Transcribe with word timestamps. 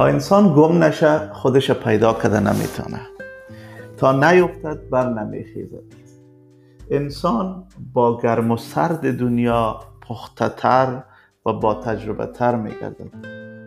انسان 0.00 0.54
گم 0.54 0.84
نشه 0.84 1.32
خودش 1.32 1.70
پیدا 1.70 2.12
کرده 2.12 2.40
نمی‌تونه. 2.40 3.00
تا 3.96 4.12
نیفتد 4.12 4.88
بر 4.90 5.10
نمیخیزد. 5.10 5.82
انسان 6.90 7.64
با 7.92 8.20
گرم 8.20 8.50
و 8.50 8.56
سرد 8.56 9.18
دنیا 9.18 9.80
پختتر 10.00 11.02
و 11.46 11.52
با 11.52 11.74
تجربه 11.74 12.26
تر 12.26 12.54
میگردد. 12.54 13.10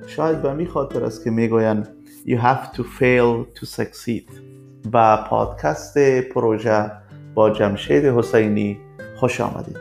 شاید 0.08 0.41
به 0.41 0.66
خاطر 0.66 1.05
است 1.05 1.23
که 1.23 1.30
می‌گویند 1.30 1.90
you 2.26 2.38
have 2.38 2.75
to 2.78 2.82
fail 2.82 3.59
to 3.59 3.66
succeed. 3.66 4.32
و 4.94 5.18
پادکست 5.30 5.98
پروژه 6.21 6.91
با 7.34 7.50
جمشید 7.50 8.05
حسینی 8.05 8.78
خوش 9.20 9.41
آمدید. 9.41 9.78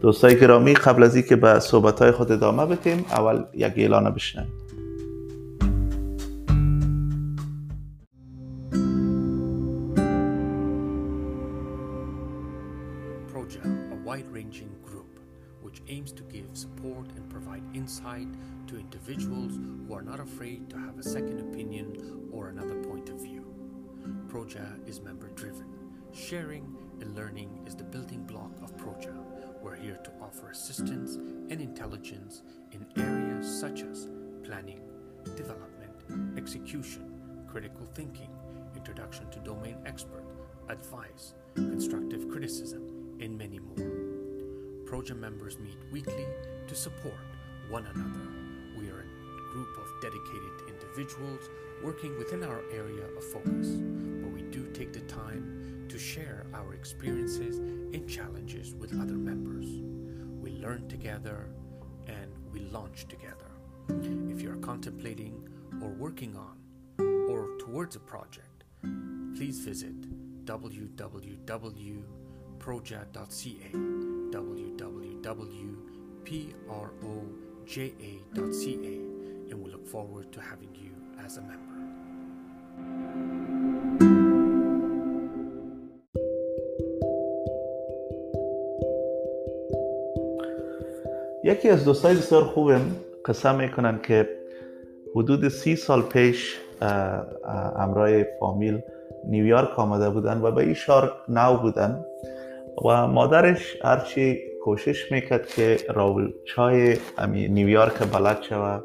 دوستای 0.00 0.40
گرامی 0.40 0.74
قبل 0.74 1.02
از 1.02 1.16
اینکه 1.16 1.36
به 1.36 1.60
صحبت 1.60 2.02
های 2.02 2.10
خود 2.10 2.32
ادامه 2.32 2.66
بتیم 2.66 3.04
اول 3.10 3.44
یک 3.54 3.72
Proja, 13.42 13.92
a 13.92 13.96
wide 13.96 14.30
ranging 14.30 14.72
group 14.84 15.18
which 15.62 15.82
aims 15.88 16.12
to 16.12 16.22
give 16.24 16.46
support 16.52 17.08
and 17.16 17.28
provide 17.28 17.62
insight 17.74 18.28
to 18.68 18.78
individuals 18.78 19.58
who 19.86 19.94
are 19.94 20.02
not 20.02 20.20
afraid 20.20 20.70
to 20.70 20.78
have 20.78 20.96
a 20.96 21.02
second 21.02 21.40
opinion 21.40 22.28
or 22.30 22.48
another 22.50 22.76
point 22.84 23.08
of 23.08 23.20
view. 23.20 23.44
Proja 24.28 24.88
is 24.88 25.00
member 25.00 25.26
driven. 25.30 25.66
Sharing 26.12 26.76
and 27.00 27.16
learning 27.16 27.64
is 27.66 27.74
the 27.74 27.82
building 27.82 28.22
block 28.22 28.52
of 28.62 28.76
Proja. 28.76 29.12
We're 29.60 29.74
here 29.74 29.98
to 30.04 30.10
offer 30.22 30.50
assistance 30.50 31.16
and 31.16 31.60
intelligence 31.60 32.42
in 32.70 32.86
areas 32.96 33.48
such 33.60 33.82
as 33.82 34.08
planning, 34.44 34.82
development, 35.36 36.38
execution, 36.38 37.42
critical 37.48 37.88
thinking, 37.92 38.30
introduction 38.76 39.28
to 39.30 39.40
domain 39.40 39.78
expert, 39.84 40.24
advice, 40.68 41.34
constructive 41.54 42.28
criticism, 42.28 42.91
and 43.22 43.38
many 43.38 43.60
more. 43.60 43.76
Proja 44.84 45.16
members 45.16 45.56
meet 45.60 45.78
weekly 45.92 46.26
to 46.66 46.74
support 46.74 47.14
one 47.68 47.86
another. 47.86 48.28
We 48.76 48.90
are 48.90 49.00
a 49.00 49.52
group 49.52 49.68
of 49.78 49.86
dedicated 50.02 50.68
individuals 50.68 51.48
working 51.84 52.18
within 52.18 52.42
our 52.42 52.62
area 52.72 53.04
of 53.16 53.24
focus, 53.24 53.68
but 54.22 54.32
we 54.32 54.42
do 54.50 54.66
take 54.72 54.92
the 54.92 55.02
time 55.02 55.86
to 55.88 55.98
share 55.98 56.46
our 56.52 56.74
experiences 56.74 57.58
and 57.58 58.08
challenges 58.08 58.74
with 58.74 59.00
other 59.00 59.14
members. 59.14 59.66
We 60.42 60.58
learn 60.60 60.88
together 60.88 61.48
and 62.08 62.32
we 62.50 62.60
launch 62.70 63.06
together. 63.06 63.52
If 63.88 64.42
you're 64.42 64.56
contemplating 64.56 65.48
or 65.80 65.90
working 65.90 66.36
on 66.36 66.58
or 67.28 67.56
towards 67.60 67.94
a 67.94 68.00
project, 68.00 68.64
please 69.36 69.60
visit 69.60 69.94
www.proja.ca 70.44 72.21
www.pro 72.62 72.80
ja.ca 72.90 73.70
and 79.50 79.64
we 79.64 79.70
look 79.70 79.86
forward 79.86 80.32
to 80.32 80.40
having 80.40 80.74
you 80.74 80.92
as 81.26 81.36
a 81.36 81.42
member. 81.42 81.72
یکی 91.44 91.68
از 91.68 91.84
دوستای 91.84 92.16
بسیار 92.16 92.44
خوبم 92.44 92.80
قسم 93.24 93.54
می‌کنن 93.54 94.00
که 94.02 94.28
حدود 95.16 95.48
سی 95.48 95.76
سال 95.76 96.02
پیش 96.02 96.58
امرای 97.76 98.24
فامیل 98.40 98.80
نیویورک 99.24 99.78
آمده 99.78 100.10
بودن 100.10 100.40
و 100.40 100.50
به 100.50 100.62
این 100.62 100.74
شهر 100.74 101.12
نو 101.28 101.56
بودن 101.56 102.04
و 102.84 103.06
مادرش 103.06 103.76
هرچی 103.84 104.38
کوشش 104.64 105.12
می‌کرد 105.12 105.46
که 105.46 105.76
راول 105.88 106.32
چای 106.44 106.96
نیویورک 107.28 108.02
بلد 108.12 108.42
شوه 108.42 108.80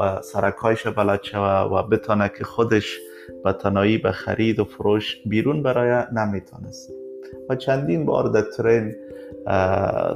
و 0.00 0.22
سرکایش 0.22 0.86
بلد 0.86 1.22
شوه 1.22 1.60
و 1.60 1.82
بتانه 1.82 2.30
که 2.38 2.44
خودش 2.44 2.98
به 3.44 3.52
تنایی 3.52 3.98
به 3.98 4.12
خرید 4.12 4.60
و 4.60 4.64
فروش 4.64 5.22
بیرون 5.26 5.62
برای 5.62 6.04
نمی‌تونست. 6.12 6.92
و 7.48 7.56
چندین 7.56 8.06
بار 8.06 8.28
در 8.28 8.42
ترین 8.42 8.94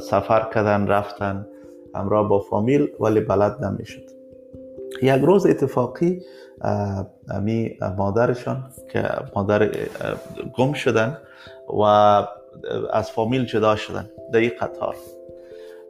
سفر 0.00 0.46
کردن 0.54 0.86
رفتن 0.86 1.46
همراه 1.94 2.28
با 2.28 2.38
فامیل 2.38 2.88
ولی 3.00 3.20
بلد 3.20 3.64
نمی‌شد. 3.64 4.02
یک 5.02 5.22
روز 5.22 5.46
اتفاقی 5.46 6.22
امی 7.30 7.78
مادرشان 7.96 8.64
که 8.92 9.08
مادر 9.36 9.70
گم 10.56 10.72
شدن 10.72 11.18
و 11.82 12.22
از 12.90 13.10
فامیل 13.10 13.44
جدا 13.44 13.76
شدن. 13.76 14.10
در 14.32 14.40
این 14.40 14.52
قطار 14.60 14.94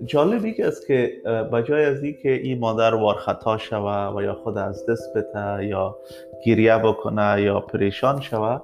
جالب 0.05 0.55
که 0.55 0.67
است 0.67 0.87
که 0.87 1.13
بجای 1.53 1.85
از 1.85 2.03
این 2.03 2.17
که 2.23 2.33
این 2.33 2.59
مادر 2.59 2.95
وار 2.95 3.15
خطا 3.15 3.59
شوه 3.59 4.17
و 4.17 4.23
یا 4.23 4.35
خود 4.35 4.59
از 4.59 4.87
دست 4.87 5.15
بته 5.17 5.67
یا 5.67 5.97
گریه 6.45 6.79
بکنه 6.79 7.43
یا 7.43 7.61
پریشان 7.61 8.21
شوه 8.21 8.61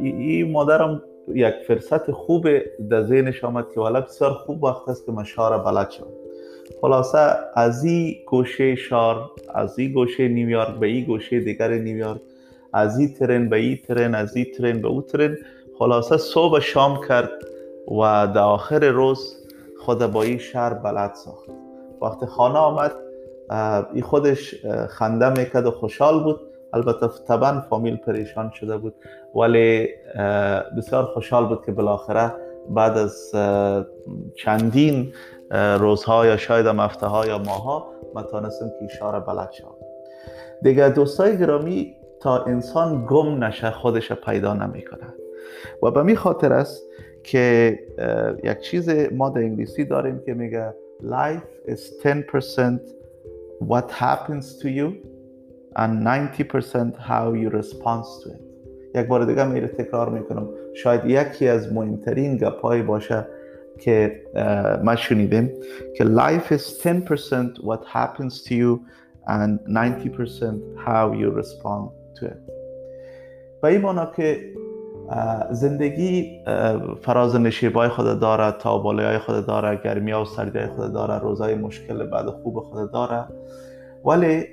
این 0.00 0.50
مادرم 0.50 1.02
یک 1.34 1.54
فرصت 1.68 2.10
خوب 2.10 2.48
در 2.90 3.02
ذهنش 3.02 3.44
آمد 3.44 3.64
که 3.74 3.80
والا 3.80 4.00
بسیار 4.00 4.32
خوب 4.32 4.64
وقت 4.64 4.88
است 4.88 5.06
که 5.06 5.12
من 5.12 5.24
شهر 5.24 5.58
بلد 5.58 5.90
شد 5.90 6.12
خلاصه 6.80 7.18
از 7.54 7.84
این 7.84 8.14
گوشه 8.26 8.74
شهر 8.74 9.30
از 9.54 9.78
این 9.78 9.92
گوشه 9.92 10.28
نیویورک 10.28 10.74
به 10.74 10.86
این 10.86 11.04
گوشه 11.04 11.40
دیگر 11.40 11.68
نیویورک 11.68 12.20
از 12.72 12.98
این 12.98 13.14
ترن 13.14 13.48
به 13.48 13.56
این 13.56 13.78
ترن 13.88 14.14
از 14.14 14.36
این 14.36 14.46
ترن 14.58 14.82
به 14.82 14.88
او 14.88 15.02
ترن 15.02 15.38
خلاصه 15.78 16.16
صبح 16.16 16.60
شام 16.60 17.00
کرد 17.08 17.30
و 17.88 18.26
در 18.34 18.38
آخر 18.38 18.88
روز 18.88 19.46
خود 19.80 20.06
با 20.06 20.22
این 20.22 20.38
شهر 20.38 20.74
بلد 20.74 21.14
ساخت. 21.14 21.50
وقتی 22.02 22.26
خانه 22.26 22.58
آمد 22.58 22.92
ای 23.94 24.02
خودش 24.02 24.66
خنده 24.88 25.28
می‌کرد 25.30 25.66
و 25.66 25.70
خوشحال 25.70 26.22
بود. 26.22 26.40
البته 26.72 27.08
طبعا 27.28 27.60
فامیل 27.60 27.96
پریشان 27.96 28.50
شده 28.50 28.76
بود 28.76 28.94
ولی 29.34 29.88
بسیار 30.78 31.04
خوشحال 31.04 31.46
بود 31.46 31.64
که 31.66 31.72
بالاخره 31.72 32.32
بعد 32.70 32.98
از 32.98 33.34
چندین 34.36 35.12
روزها 35.78 36.26
یا 36.26 36.36
شاید 36.36 36.66
هم 36.66 36.80
هفته 36.80 37.06
ها 37.06 37.26
یا 37.26 37.38
ماها 37.38 37.86
ما 38.14 38.22
تانستم 38.22 38.68
که 38.68 38.84
اشاره 38.84 39.20
بلد 39.20 39.50
شد 39.50 39.76
دیگه 40.62 40.88
دوستای 40.88 41.38
گرامی 41.38 41.94
تا 42.20 42.44
انسان 42.44 43.06
گم 43.10 43.44
نشه 43.44 43.70
خودش 43.70 44.12
پیدا 44.12 44.54
نمی‌کنه 44.54 45.14
و 45.82 45.90
به 45.90 46.02
می 46.02 46.16
خاطر 46.16 46.52
است 46.52 46.82
که 47.22 47.78
یک 48.44 48.58
چیز 48.58 48.88
ما 49.12 49.28
در 49.28 49.40
انگلیسی 49.40 49.84
داریم 49.84 50.22
که 50.26 50.34
میگه 50.34 50.74
life 51.02 51.70
is 51.70 51.80
10% 52.02 52.80
what 53.68 53.90
happens 53.90 54.58
to 54.62 54.68
you 54.68 54.88
and 55.76 55.92
90% 56.04 56.96
how 57.10 57.32
you 57.34 57.48
respond 57.50 58.04
to 58.22 58.28
it. 58.34 58.40
یک 58.94 59.06
بار 59.06 59.24
دیگه 59.24 59.44
میره 59.44 59.68
تکرار 59.68 60.08
می‌کنم. 60.08 60.48
شاید 60.74 61.00
یکی 61.04 61.48
از 61.48 61.72
مهمترین 61.72 62.36
گپایی 62.36 62.82
باشه 62.82 63.26
که 63.78 64.22
ما 64.84 64.96
شنیدیم 64.96 65.52
که 65.96 66.04
life 66.04 66.52
is 66.52 66.82
10% 66.82 67.62
what 67.62 67.84
happens 67.94 68.42
to 68.44 68.54
you 68.54 68.80
and 69.28 69.58
90% 69.66 70.54
how 70.86 71.12
you 71.12 71.30
respond 71.40 71.90
to 72.20 72.26
it. 72.26 72.40
و 73.62 73.66
این 73.66 73.82
که 74.16 74.52
زندگی 75.50 76.40
فراز 77.02 77.36
نشیبای 77.36 77.88
خود 77.88 78.20
داره 78.20 78.50
تا 78.50 78.78
بالای 78.78 79.18
خود 79.18 79.46
داره 79.46 79.80
گرمی 79.84 80.12
و 80.12 80.24
سردی 80.24 80.66
خود 80.66 80.92
داره 80.92 81.18
روزای 81.18 81.54
مشکل 81.54 82.06
بعد 82.06 82.26
خوب 82.26 82.60
خود 82.60 82.92
داره. 82.92 83.24
ولی 84.04 84.44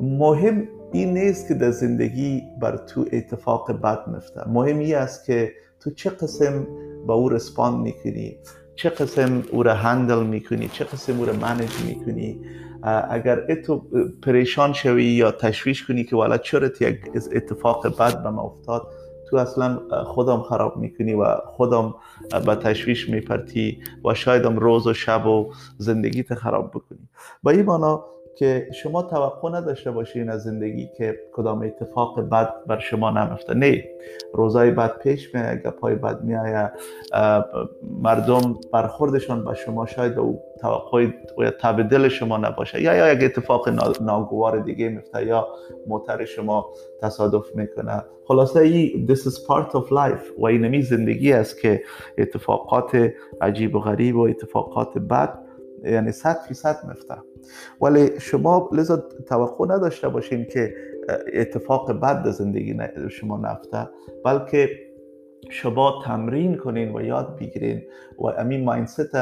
مهم 0.00 0.68
این 0.92 1.14
نیست 1.14 1.48
که 1.48 1.54
در 1.54 1.70
زندگی 1.70 2.42
بر 2.60 2.76
تو 2.76 3.04
اتفاق 3.12 3.72
بد 3.72 4.08
میفته. 4.08 4.48
مهم 4.48 4.78
این 4.78 4.96
است 4.96 5.26
که 5.26 5.52
تو 5.80 5.90
چه 5.90 6.10
قسم 6.10 6.66
به 7.06 7.12
او 7.12 7.28
رسپاند 7.28 7.78
می‌کنی 7.78 8.36
چه 8.74 8.88
قسم 8.88 9.42
او 9.52 9.62
را 9.62 9.74
هندل 9.74 10.22
می‌کنی 10.22 10.68
چه 10.68 10.84
قسم 10.84 11.18
او 11.18 11.24
را 11.24 11.32
منج 11.32 11.70
می‌کنی. 11.86 12.40
اگر 13.10 13.54
تو 13.54 13.82
پریشان 14.22 14.72
شوی 14.72 15.04
یا 15.04 15.30
تشویش 15.30 15.86
کنی 15.86 16.04
که 16.04 16.16
والا 16.16 16.38
چرا 16.38 16.66
یک 16.80 17.00
اتفاق 17.32 17.98
بد 17.98 18.22
به 18.22 18.30
ما 18.30 18.42
افتاد 18.42 18.86
تو 19.30 19.36
اصلا 19.36 19.80
خودم 20.04 20.42
خراب 20.42 20.76
می‌کنی 20.76 21.14
و 21.14 21.36
خودم 21.36 21.94
به 22.46 22.54
تشویش 22.54 23.08
میپرتی 23.08 23.78
و 24.04 24.14
شایدم 24.14 24.58
روز 24.58 24.86
و 24.86 24.94
شب 24.94 25.26
و 25.26 25.52
زندگیت 25.78 26.34
خراب 26.34 26.70
بکنی. 26.70 27.08
با 27.42 27.50
این 27.50 27.66
که 28.36 28.68
شما 28.72 29.02
توقع 29.02 29.50
نداشته 29.50 29.90
باشین 29.90 30.30
از 30.30 30.42
زندگی 30.42 30.90
که 30.96 31.20
کدام 31.32 31.62
اتفاق 31.62 32.20
بد 32.20 32.54
بر 32.66 32.78
شما 32.78 33.10
نمفته 33.10 33.54
نه 33.54 33.84
روزای 34.34 34.70
بد 34.70 34.98
پیش 34.98 35.34
میایه 35.34 35.56
گپای 35.56 35.94
بد 35.94 36.22
میایه 36.22 36.70
مردم 38.02 38.58
برخوردشان 38.72 39.44
با 39.44 39.54
شما 39.54 39.86
شاید 39.86 40.18
او 40.18 40.42
توقع 40.60 41.06
و 41.38 41.50
تب 41.50 41.88
دل 41.88 42.08
شما 42.08 42.36
نباشه. 42.36 42.82
یا 42.82 42.94
یا 42.94 43.12
یک 43.12 43.24
اتفاق 43.24 43.68
ناگوار 44.02 44.58
دیگه 44.58 44.88
میفته 44.88 45.26
یا 45.26 45.48
موتر 45.86 46.24
شما 46.24 46.66
تصادف 47.02 47.56
می‌کنه. 47.56 48.02
خلاصه 48.28 48.60
ای 48.60 49.06
this 49.08 49.18
is 49.18 49.34
part 49.34 49.70
of 49.70 49.90
life. 49.90 50.38
و 50.38 50.46
اینمی 50.46 50.82
زندگی 50.82 51.32
است 51.32 51.60
که 51.60 51.82
اتفاقات 52.18 53.10
عجیب 53.40 53.74
و 53.74 53.80
غریب 53.80 54.16
و 54.16 54.20
اتفاقات 54.20 54.98
بد 54.98 55.45
یعنی 55.84 56.12
صد 56.12 56.36
فیصد 56.48 56.76
مفته 56.88 57.14
ولی 57.80 58.20
شما 58.20 58.70
لذا 58.72 58.96
توقع 59.28 59.74
نداشته 59.74 60.08
باشین 60.08 60.44
که 60.44 60.74
اتفاق 61.34 61.92
بد 61.92 62.22
در 62.22 62.30
زندگی 62.30 62.78
شما 63.10 63.38
نفته 63.38 63.88
بلکه 64.24 64.70
شما 65.50 66.02
تمرین 66.04 66.56
کنین 66.56 66.96
و 66.96 67.00
یاد 67.00 67.36
بگیرین 67.38 67.82
و 68.18 68.26
امین 68.26 68.64
مایندست 68.64 69.16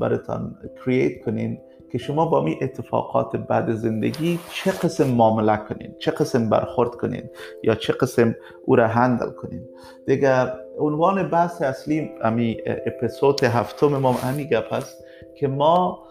براتان 0.00 0.56
کرییت 0.84 1.24
کنین 1.24 1.60
که 1.92 1.98
شما 1.98 2.26
با 2.26 2.42
می 2.42 2.58
اتفاقات 2.62 3.36
بد 3.36 3.70
زندگی 3.70 4.38
چه 4.52 4.70
قسم 4.70 5.06
معامله 5.06 5.56
کنین 5.56 5.94
چه 5.98 6.10
قسم 6.10 6.50
برخورد 6.50 6.90
کنین 6.90 7.30
یا 7.64 7.74
چه 7.74 7.92
قسم 7.92 8.34
او 8.64 8.76
را 8.76 8.86
هندل 8.86 9.30
کنین. 9.30 9.68
دیگه 10.06 10.52
عنوان 10.78 11.28
بحث 11.28 11.62
اصلی 11.62 12.10
امی 12.22 12.56
اپیزود 12.86 13.44
هفتم 13.44 13.86
ما 13.86 14.12
همین 14.12 14.46
گپ 14.46 14.72
است 14.72 15.04
که 15.40 15.48
ما 15.48 16.02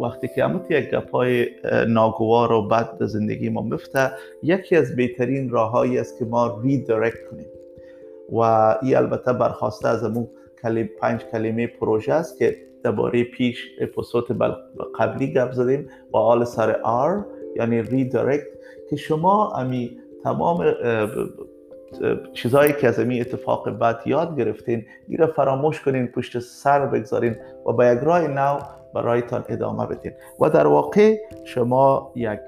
وقتی 0.00 0.28
که 0.28 0.44
اموت 0.44 0.70
یک 0.70 0.90
گپای 0.90 1.46
ناگوار 1.88 2.52
و 2.52 2.68
بد 2.68 2.98
در 2.98 3.06
زندگی 3.06 3.48
ما 3.48 3.62
مفته 3.62 4.10
یکی 4.42 4.76
از 4.76 4.96
بهترین 4.96 5.50
راههایی 5.50 5.98
است 5.98 6.18
که 6.18 6.24
ما 6.24 6.60
ریدایرکت 6.62 7.26
کنیم. 7.30 7.46
و 8.32 8.40
این 8.82 8.96
البته 8.96 9.32
برخواسته 9.32 9.88
از 9.88 10.04
امون 10.04 10.28
کلیم 10.62 10.90
پنج 11.00 11.20
کلمه 11.24 11.66
پروژه 11.66 12.12
است 12.12 12.38
که 12.38 12.56
درباره 12.82 13.24
پیش 13.24 13.68
اپیزود 13.80 14.26
قبلی 14.98 15.32
گپ 15.32 15.52
زدیم 15.52 15.88
با 16.10 16.20
آل 16.20 16.44
سر 16.44 16.80
آر 16.82 17.26
یعنی 17.56 17.82
ریدایرکت 17.82 18.46
که 18.90 18.96
شما 18.96 19.52
امی 19.52 19.98
تمام 20.22 20.74
چیزهایی 22.32 22.72
که 22.72 22.88
از 22.88 22.98
این 22.98 23.20
اتفاق 23.20 23.68
بد 23.68 24.00
یاد 24.06 24.38
گرفتین 24.38 24.84
این 25.08 25.26
فراموش 25.26 25.80
کنین 25.80 26.06
پشت 26.06 26.38
سر 26.38 26.86
بگذارین 26.86 27.36
و 27.66 27.72
با 27.72 27.86
یک 27.86 27.98
راه 27.98 28.28
نو 28.28 28.58
برایتان 28.94 29.44
ادامه 29.48 29.86
بدین. 29.86 30.12
و 30.40 30.50
در 30.50 30.66
واقع 30.66 31.16
شما 31.44 32.12
یک 32.14 32.40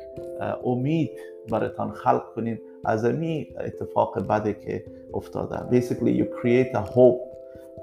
امید 0.65 1.11
برایتان 1.51 1.93
خلق 1.93 2.25
کنین 2.35 2.59
از 2.85 3.05
این 3.05 3.47
اتفاق 3.61 4.27
بدی 4.27 4.55
که 4.55 4.85
افتاده. 5.15 5.81
Basically 5.81 6.13
you 6.21 6.27
create 6.41 6.75
a 6.75 6.81
hope 6.81 7.21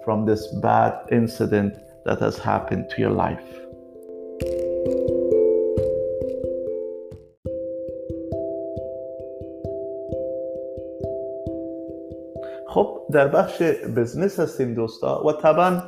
from 0.05 0.25
this 0.25 0.47
bad 0.61 0.93
incident 1.11 1.73
that 2.05 2.19
has 2.19 2.37
happened 2.37 2.85
to 2.89 3.01
your 3.01 3.11
life. 3.11 3.64
خب 12.75 12.99
در 13.11 13.27
بخش 13.27 13.61
بزنس 13.97 14.39
هستیم 14.39 14.73
دوستا 14.73 15.23
و 15.25 15.31
طبعا 15.31 15.81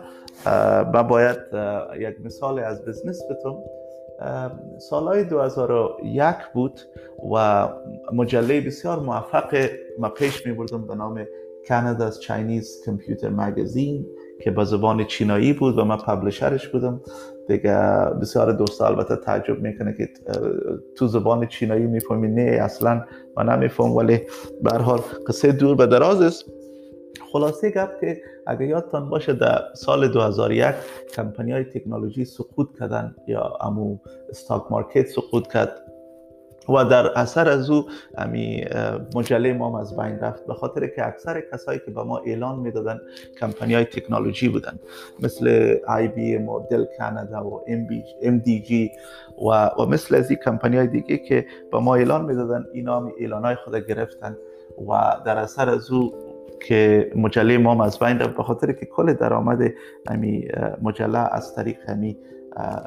من 0.94 1.08
باید 1.08 1.38
یک 2.00 2.26
مثال 2.26 2.60
از 2.60 2.86
بزنس 2.86 3.20
بتون 3.30 3.64
سالهای 4.90 5.24
2001 5.24 6.36
بود 6.54 6.80
و 7.34 7.68
مجله 8.14 8.62
بسیار 8.62 9.00
موفق 9.00 9.70
ما 10.00 10.10
پیش 10.10 10.48
می 10.48 10.54
بردم 10.54 10.88
به 10.88 10.96
نام 10.96 11.26
کانادا's 11.70 12.20
چاینیز 12.20 12.82
کمپیوتر 12.86 13.30
مگزین 13.30 14.06
که 14.42 14.52
به 14.52 14.64
زبان 14.64 15.06
چینایی 15.06 15.54
بود 15.54 15.78
و 15.78 15.86
من 15.86 15.98
پبلشرش 15.98 16.68
بودم. 16.68 17.02
دیگه 17.48 17.80
بسیار 18.22 18.52
دوست 18.52 18.82
البته 18.82 19.16
تعجب 19.16 19.60
می‌کنه 19.60 19.94
که 19.98 20.10
تو 20.96 21.08
زبان 21.08 21.48
چینایی 21.48 21.88
می‌فهمی. 21.88 22.28
نه 22.28 22.42
اصلا 22.62 23.04
من 23.38 23.50
نمیفهم 23.50 23.96
ولی 23.96 24.22
به 24.64 24.72
حال 24.72 25.00
قصه 25.28 25.52
دور 25.52 25.76
به 25.76 25.86
دراز 25.86 26.22
است. 26.22 26.46
خلاصه 27.32 27.72
گپ 27.72 28.02
که 28.02 28.22
اگر 28.48 28.62
یادتان 28.62 29.10
باشه 29.10 29.34
در 29.34 29.62
سال 29.74 30.08
2001 30.08 30.76
کمپانی 31.16 31.52
های 31.52 31.64
تکنولوژی 31.64 32.26
سقوط 32.26 32.80
کردن 32.80 33.16
یا 33.28 33.58
امو 33.62 33.98
stock 34.30 34.64
market 34.72 35.08
سقوط 35.08 35.48
کرد 35.48 35.82
و 36.70 36.86
در 36.86 37.20
اثر 37.20 37.50
از 37.50 37.70
او 37.70 37.86
امی 38.18 38.66
مجله 39.16 39.54
ما 39.54 39.80
از 39.80 39.98
بین 39.98 40.20
رفت 40.20 40.48
به 40.48 40.54
خاطر 40.54 40.88
که 40.88 41.08
اکثر 41.08 41.42
کسایی 41.54 41.80
که 41.86 41.92
به 41.92 42.04
ما 42.04 42.18
اعلان 42.18 42.60
می‌دادن 42.60 43.00
کمپانی 43.40 43.74
های 43.74 43.86
تکنولوژی 43.86 44.50
بودن 44.50 44.80
مثل 45.20 45.76
آی 45.88 46.08
بی 46.08 46.36
ام 46.36 46.50
و 46.50 46.68
دل 46.72 46.86
کانادا 46.98 47.48
و 47.50 47.64
ام 48.22 48.38
دی 48.38 48.62
جی 48.62 48.92
و, 49.42 49.66
و 49.68 49.86
مثل 49.86 50.16
از 50.16 50.30
این 50.30 50.40
کمپانی 50.46 50.78
های 50.78 50.88
دیگه 50.88 51.18
که 51.18 51.46
به 51.72 51.80
ما 51.80 51.96
اعلان 51.96 52.26
می‌دادن 52.26 52.66
اینا 52.74 52.98
هم 52.98 53.12
اعلان 53.20 53.46
های 53.46 53.56
خود 53.56 53.76
گرفتن 53.76 54.38
و 54.90 55.18
در 55.26 55.38
اثر 55.38 55.70
از 55.70 55.92
او 55.92 56.14
که 56.60 57.12
مجله 57.16 57.58
ما 57.58 57.86
از 57.86 58.00
بین 58.00 58.20
رفت 58.20 58.38
به 58.38 58.44
خاطر 58.44 58.72
که 58.72 58.86
کل 58.86 59.14
درآمد 59.14 59.74
امی 60.08 60.48
مجله 60.82 61.18
از 61.18 61.56
طریق 61.56 61.78
همی 61.90 62.18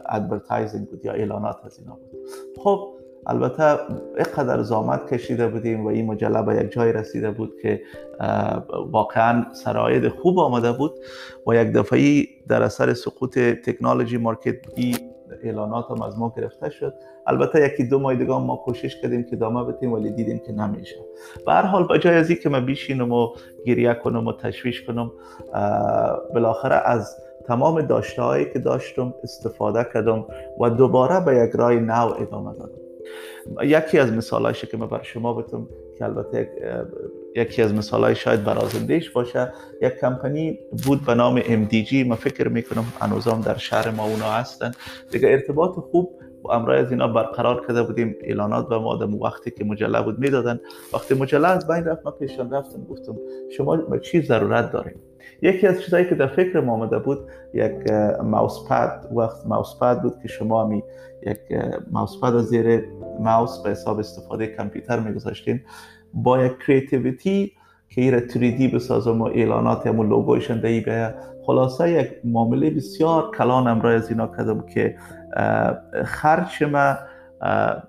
advertising 0.08 0.88
بود 0.88 1.04
یا 1.04 1.12
اعلانات 1.12 1.56
از 1.64 1.78
اینا 1.78 1.94
بود. 1.94 2.20
خب 2.56 2.88
البته 3.26 3.78
اینقدر 4.16 4.62
زحمت 4.62 5.12
کشیده 5.12 5.48
بودیم 5.48 5.84
و 5.84 5.88
این 5.88 6.06
مجله 6.06 6.42
به 6.42 6.64
یک 6.64 6.72
جای 6.72 6.92
رسیده 6.92 7.30
بود 7.30 7.52
که 7.62 7.82
واقعا 8.90 9.44
سرش 9.52 10.08
خوب 10.08 10.38
آمده 10.38 10.72
بود 10.72 10.92
و 11.46 11.54
یک 11.54 11.72
دفعی 11.72 12.28
در 12.48 12.62
اثر 12.62 12.94
سقوط 12.94 13.38
technology 13.38 14.16
market 14.16 14.56
ای 14.76 14.94
اعلانات 15.42 15.90
هم 15.90 16.02
از 16.02 16.18
ما 16.18 16.32
گرفته 16.36 16.70
شد. 16.70 16.94
البته 17.26 17.66
یکی 17.66 17.84
دو 17.84 17.98
ماه 17.98 18.14
دیگه 18.14 18.38
ما 18.38 18.56
کوشش 18.56 19.00
کردیم 19.00 19.24
که 19.24 19.36
ادامه 19.36 19.64
بتیم 19.64 19.92
ولی 19.92 20.10
دیدیم 20.10 20.38
که 20.38 20.52
نمیشه. 20.52 20.96
به 21.46 21.52
هر 21.52 21.62
حال 21.62 21.86
بجای 21.86 22.14
از 22.14 22.30
که 22.30 22.48
من 22.48 22.66
بیشینم 22.66 23.12
و 23.12 23.28
گریه 23.66 23.94
کنم 23.94 24.26
و 24.26 24.32
تشویش 24.32 24.82
کنم 24.82 25.12
بالاخره 26.34 26.74
از 26.74 27.16
تمام 27.46 27.82
داشته 27.82 28.22
هایی 28.22 28.50
که 28.52 28.58
داشتم 28.58 29.14
استفاده 29.22 29.86
کردم 29.94 30.26
و 30.60 30.70
دوباره 30.70 31.24
به 31.24 31.36
یک 31.36 31.50
رای 31.54 31.80
نو 31.80 32.14
ادامه 32.18 32.54
دادم. 32.54 32.80
یکی 33.62 33.98
از 33.98 34.12
مثالایشه 34.12 34.66
که 34.66 34.76
من 34.76 34.86
بر 34.86 35.02
شما 35.02 35.34
بتم 35.34 35.68
که 36.00 36.04
البته 36.04 36.50
یکی 37.36 37.62
از 37.62 37.74
مثالای 37.74 38.14
شاید 38.14 38.44
برازندهش 38.44 39.10
باشه. 39.10 39.52
یک 39.82 39.92
کمپانی 40.00 40.58
بود 40.86 41.06
به 41.06 41.14
نام 41.14 41.40
MDG 41.40 41.94
ما 42.06 42.14
فکر 42.14 42.48
می‌کنم 42.48 42.84
هنوزم 43.00 43.40
در 43.40 43.56
شهر 43.56 43.90
ما 43.90 44.04
اونا 44.04 44.30
هستن. 44.30 44.70
دیگه 45.10 45.28
ارتباط 45.28 45.70
خوب 45.70 46.20
و 46.44 46.50
امرای 46.50 46.78
از 46.80 46.90
اینا 46.90 47.08
برقرار 47.08 47.66
کرده 47.66 47.82
بودیم. 47.82 48.16
اعلانات 48.20 48.68
به 48.68 48.78
ما 48.78 48.98
وقتی 49.22 49.50
که 49.50 49.64
مجله 49.64 50.02
بود 50.02 50.18
می‌دادن. 50.18 50.60
وقتی 50.94 51.14
مجله 51.14 51.48
از 51.48 51.68
بین 51.68 51.84
رفت 51.84 52.04
ما 52.04 52.10
پیشان 52.10 52.50
رفتم 52.50 52.84
گفتم 52.84 53.16
شما 53.56 53.98
چی 53.98 54.22
ضرورت 54.22 54.72
داریم 54.72 54.94
یکی 55.42 55.66
از 55.66 55.82
چیزایی 55.82 56.08
که 56.08 56.14
در 56.14 56.26
فکر 56.26 56.60
ما 56.60 56.72
آمده 56.72 56.98
بود 56.98 57.18
یک 57.54 57.90
mouse 58.22 58.68
pad 58.68 59.08
وقت 59.16 59.46
mouse 59.46 59.78
pad 59.80 60.02
بود 60.02 60.14
که 60.22 60.28
شما 60.28 60.66
می 60.66 60.82
یک 61.26 61.38
ماوس 61.90 62.20
پد 62.22 62.38
زیر 62.38 62.84
ماوس 63.20 63.62
به 63.62 63.70
حساب 63.70 63.98
استفاده 63.98 64.46
کامپیوتر 64.46 65.00
میگذاشتین 65.00 65.60
با 66.14 66.44
یک 66.44 66.52
creativity 66.66 67.52
که 67.88 68.00
ایره 68.00 68.28
3D 68.28 68.74
بسازم 68.74 69.20
و 69.20 69.24
اعلانات 69.24 69.86
هم 69.86 69.98
و 69.98 70.04
لوگوی 70.04 70.36
شانه 70.36 70.60
دهی 70.60 70.80
به 70.80 71.14
خلاصه 71.46 71.90
یک 71.90 72.10
معامله 72.24 72.70
بسیار 72.70 73.30
کلان 73.36 73.66
امرای 73.66 73.94
از 73.96 74.08
اینا 74.08 74.26
کردم 74.26 74.66
که 74.66 74.96
خرچ 76.04 76.62
ما 76.62 76.94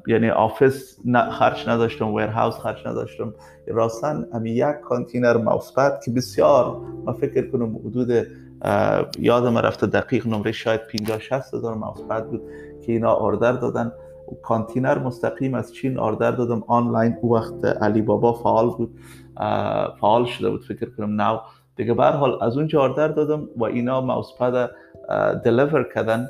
یعنی 0.08 0.30
office 0.30 0.98
خرچ 1.32 1.68
نداشتم 1.68 2.14
warehouse 2.14 2.56
خرچ 2.56 2.88
نداشتم 2.88 3.34
راستاً 3.68 4.26
همی 4.34 4.52
یک 4.52 4.80
کانتینر 4.84 5.38
mouse 5.38 5.76
pad 5.76 6.00
که 6.06 6.12
بسیار 6.12 6.78
ما 7.06 7.14
فکر 7.14 7.52
کنم 7.52 7.76
حدود 7.76 8.28
یادم 9.20 9.58
رفته 9.58 9.88
دقیق 9.88 10.28
نمره 10.28 10.52
شاید 10.52 10.82
50 10.82 11.20
60 11.20 11.54
هزار 11.54 11.76
mouse 11.76 12.07
pad 12.07 12.26
بود 12.26 12.42
که 12.86 12.92
اینا 12.92 13.14
order 13.14 13.52
دادن. 13.52 13.92
کانتینر 14.44 15.00
مستقیم 15.00 15.54
از 15.54 15.74
چین 15.74 16.00
order 16.00 16.32
دادم. 16.32 16.64
آنلاین 16.68 17.18
او 17.22 17.36
وقت 17.36 17.66
علی 17.66 18.02
بابا 18.02 18.34
فعال 18.34 18.70
بود 18.70 19.00
فعال 20.02 20.26
شده 20.26 20.50
بود 20.50 20.64
فکر 20.64 20.90
کنم 20.98 21.22
نو 21.22 21.38
دیگه 21.76 21.94
به 21.94 22.06
حال 22.06 22.44
از 22.44 22.58
اونجا 22.58 22.82
order 22.82 23.08
دادم 23.08 23.48
و 23.56 23.64
اینا 23.64 24.02
mouse 24.02 24.45
pad 24.45 24.72
دلیور 25.44 25.90
کردن. 25.96 26.30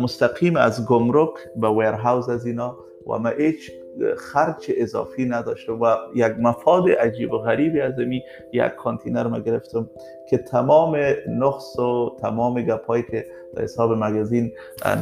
مستقیم 0.00 0.56
از 0.56 0.86
گمرک 0.86 1.30
به 1.56 1.70
ویرهاوس 1.70 2.28
از 2.28 2.46
اینا. 2.46 2.76
و 3.06 3.18
ما 3.18 3.28
هیچ 3.28 3.72
خرچ 4.16 4.70
اضافی 4.76 5.24
نداشته 5.24 5.72
و 5.72 5.96
یک 6.14 6.32
مفاد 6.38 6.90
عجیب 6.90 7.32
و 7.32 7.38
غریبی 7.38 7.80
از 7.80 7.98
می 7.98 8.22
یک 8.52 8.62
کانتینر 8.62 9.26
ما 9.26 9.38
گرفتم 9.38 9.90
که 10.30 10.38
تمام 10.38 10.96
نقص 11.28 11.78
و 11.78 12.16
تمام 12.20 12.62
گپایی 12.62 13.02
که 13.02 13.26
در 13.54 13.62
حساب 13.62 13.92
مگزین 13.92 14.52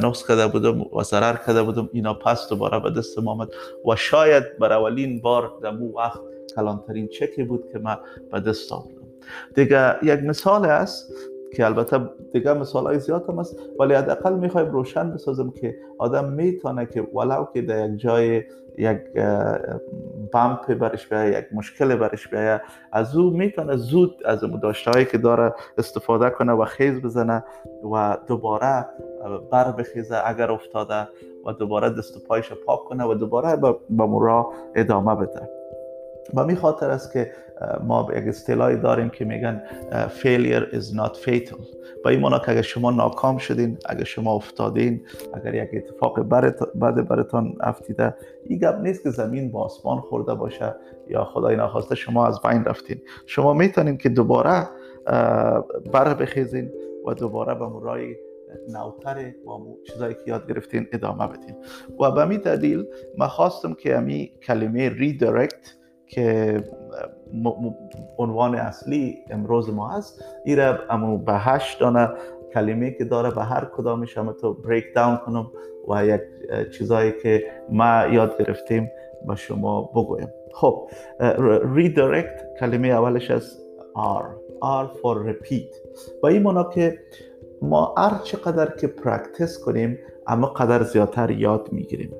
نقص 0.03 0.27
کرده 0.27 0.47
بودم 0.47 0.81
و 0.81 1.03
ضرر 1.03 1.35
کرده 1.35 1.63
بودم 1.63 1.89
اینا 1.93 2.13
پس 2.13 2.49
دوباره 2.49 2.79
به 2.79 2.89
دست 2.89 3.19
آمد 3.19 3.49
و 3.85 3.95
شاید 3.95 4.57
بر 4.59 4.73
اولین 4.73 5.21
بار 5.21 5.51
در 5.63 5.71
مو 5.71 5.97
وقت 5.97 6.19
کلانترین 6.55 7.07
چکی 7.07 7.43
بود 7.43 7.69
که 7.71 7.79
من 7.79 7.97
به 8.31 8.39
دست 8.39 8.71
آوردم. 8.71 9.01
دیگه 9.55 9.95
یک 10.03 10.19
مثال 10.19 10.65
است 10.65 11.13
که 11.55 11.65
البته 11.65 11.99
دیگه 12.33 12.53
مثال 12.53 12.85
های 12.85 12.99
زیاد 12.99 13.29
هم 13.29 13.39
است 13.39 13.59
ولی 13.79 13.93
حداقل 13.93 14.33
می‌خوایم 14.33 14.71
روشن 14.71 15.11
بسازم 15.11 15.51
که 15.51 15.75
آدم 15.97 16.33
می‌تونه 16.33 16.85
که 16.85 17.01
ولو 17.01 17.45
که 17.53 17.61
در 17.61 17.89
یک 17.89 17.99
جای 17.99 18.43
یک 18.77 18.97
بمپ 20.33 20.73
برش 20.73 21.07
بیایه 21.07 21.39
یک 21.39 21.45
مشکل 21.53 21.95
برش 21.95 22.27
بیایه 22.27 22.61
از 22.91 23.15
او 23.15 23.29
می‌تونه 23.29 23.75
زود 23.75 24.15
از 24.25 24.39
داشته 24.61 24.91
هایی 24.91 25.05
که 25.05 25.17
داره 25.17 25.53
استفاده 25.77 26.29
کنه 26.29 26.53
و 26.53 26.65
خیز 26.65 27.01
بزنه 27.01 27.43
و 27.93 28.17
دوباره 28.27 28.85
بر 29.51 29.71
بخیزه 29.71 30.21
اگر 30.25 30.51
افتاده 30.51 31.07
و 31.45 31.51
دوباره 31.51 31.89
دست 31.89 32.17
و 32.17 32.19
پایش 32.27 32.53
پاک 32.65 32.79
کنه 32.79 33.05
و 33.05 33.13
دوباره 33.13 33.55
به 33.89 34.05
مرا 34.05 34.51
ادامه 34.75 35.15
بده. 35.15 35.49
و 36.33 36.43
می 36.43 36.55
خاطر 36.55 36.89
است 36.89 37.13
که 37.13 37.31
ما 37.83 38.07
یک 38.15 38.27
اصطلاحی 38.27 38.77
داریم 38.77 39.09
که 39.09 39.25
میگن 39.25 39.63
failure 40.21 40.73
is 40.73 40.97
not 40.97 41.15
fatal. 41.25 41.61
با 42.03 42.09
این 42.09 42.19
مانا 42.19 42.39
که 42.39 42.51
اگر 42.51 42.61
شما 42.61 42.91
ناکام 42.91 43.37
شدین 43.37 43.77
اگر 43.85 44.03
شما 44.03 44.33
افتادین 44.33 45.01
اگر 45.33 45.55
یک 45.55 45.69
اتفاق 45.73 46.21
بعد 46.75 47.07
براتان 47.07 47.55
افتیده 47.59 48.15
این 48.45 48.59
گپ 48.59 48.75
نیست 48.81 49.03
که 49.03 49.09
زمین 49.09 49.51
با 49.51 49.63
آسمان 49.63 49.99
خورده 49.99 50.33
باشه 50.33 50.75
یا 51.09 51.23
خدای 51.23 51.55
نخواسته 51.55 51.95
شما 51.95 52.27
از 52.27 52.41
بین 52.41 52.65
رفتین. 52.65 53.01
شما 53.25 53.53
می‌تونین 53.53 53.97
که 53.97 54.09
دوباره 54.09 54.67
بر 55.93 56.13
بخیزین 56.13 56.71
و 57.07 57.13
دوباره 57.13 57.53
به 57.55 57.67
مرای 57.67 58.15
نوتر 58.69 59.33
با 59.45 59.61
چیزایی 59.87 60.13
که 60.13 60.21
یاد 60.25 60.47
گرفتین 60.47 60.87
ادامه 60.93 61.27
بدین. 61.27 61.55
و 61.99 62.11
به 62.11 62.25
می 62.25 62.37
دلیل 62.37 62.85
ما 63.17 63.27
خواستم 63.27 63.73
که 63.73 63.97
امی 63.97 64.31
کلمه 64.43 64.89
redirect 64.89 65.80
که 66.11 66.57
عنوان 68.17 68.55
اصلی 68.55 69.17
امروز 69.29 69.69
ما 69.73 69.89
هست. 69.89 70.25
ایره 70.45 70.79
امو 70.89 71.17
به 71.17 71.33
هشت 71.33 71.79
دانه 71.79 72.09
کلمه 72.53 72.91
که 72.91 73.05
داره 73.05 73.31
به 73.31 73.43
هر 73.43 73.65
کدامش 73.75 74.17
همتو 74.17 74.53
break 74.53 74.85
down 74.95 75.17
کنم 75.17 75.51
و 75.87 76.05
یک 76.05 76.21
چیزایی 76.71 77.13
که 77.23 77.43
ما 77.69 78.05
یاد 78.05 78.37
گرفتیم 78.37 78.91
به 79.27 79.35
شما 79.35 79.81
بگویم. 79.81 80.27
خب 80.53 80.89
redirect 81.75 82.41
کلمه 82.59 82.87
اولش 82.87 83.31
از 83.31 83.57
R. 83.95 84.25
R 84.63 84.87
for 84.97 85.27
repeat. 85.29 85.75
و 86.23 86.27
این 86.27 86.41
معنا 86.41 86.63
که 86.63 86.99
ما 87.61 87.95
هر 87.97 88.17
چقدر 88.23 88.75
که 88.75 88.87
practice 88.87 89.59
کنیم 89.59 89.99
امو 90.27 90.47
قدر 90.47 90.83
زیادتر 90.83 91.31
یاد 91.31 91.69
می‌گیریم. 91.71 92.13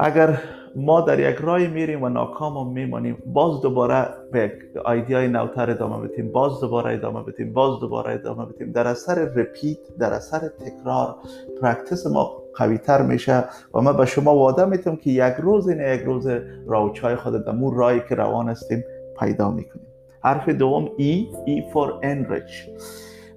اگر 0.00 0.38
ما 0.76 1.00
در 1.00 1.32
یک 1.32 1.36
راهی 1.36 1.68
میریم 1.68 2.02
و 2.02 2.08
ناکام 2.08 2.72
میمانیم. 2.72 3.22
باز 3.26 3.60
دوباره 3.60 4.08
به 4.32 4.52
idea 4.86 5.20
ی 5.20 5.28
نوتر 5.28 5.70
ادامه 5.70 6.08
بدیم 6.08 6.32
باز 6.32 6.60
دوباره 6.60 6.94
ادامه 6.94 7.22
بدیم 7.22 7.52
باز 7.52 7.80
دوباره 7.80 8.14
ادامه 8.14 8.46
بدیم 8.46 8.72
در 8.72 8.86
اثر 8.86 9.14
repeat 9.24 9.78
در 9.98 10.12
اثر 10.12 10.38
تکرار 10.38 11.16
practice 11.62 12.06
ما 12.06 12.42
قوی 12.54 12.78
تر 12.78 13.02
میشه 13.02 13.44
و 13.74 13.80
ما 13.80 13.92
به 13.92 14.06
شما 14.06 14.36
وعده 14.36 14.64
می‌تونم 14.64 14.96
که 14.96 15.10
یک 15.10 15.34
روز 15.38 15.68
این 15.68 15.80
یک 15.80 16.00
روز 16.00 16.28
راه 16.66 16.83
و 16.83 16.91
چاه 16.91 17.16
خود 17.16 17.44
در 17.44 17.52
امو 17.52 17.74
راهی 17.74 18.02
که 18.08 18.14
روان 18.14 18.48
هستیم 18.48 18.84
پیدا 19.20 19.50
می‌کنیم. 19.50 19.86
حرف 20.20 20.48
دوم 20.48 20.90
ای 20.96 21.26
ای 21.46 21.62
فور 21.72 21.92
enrich. 22.02 22.68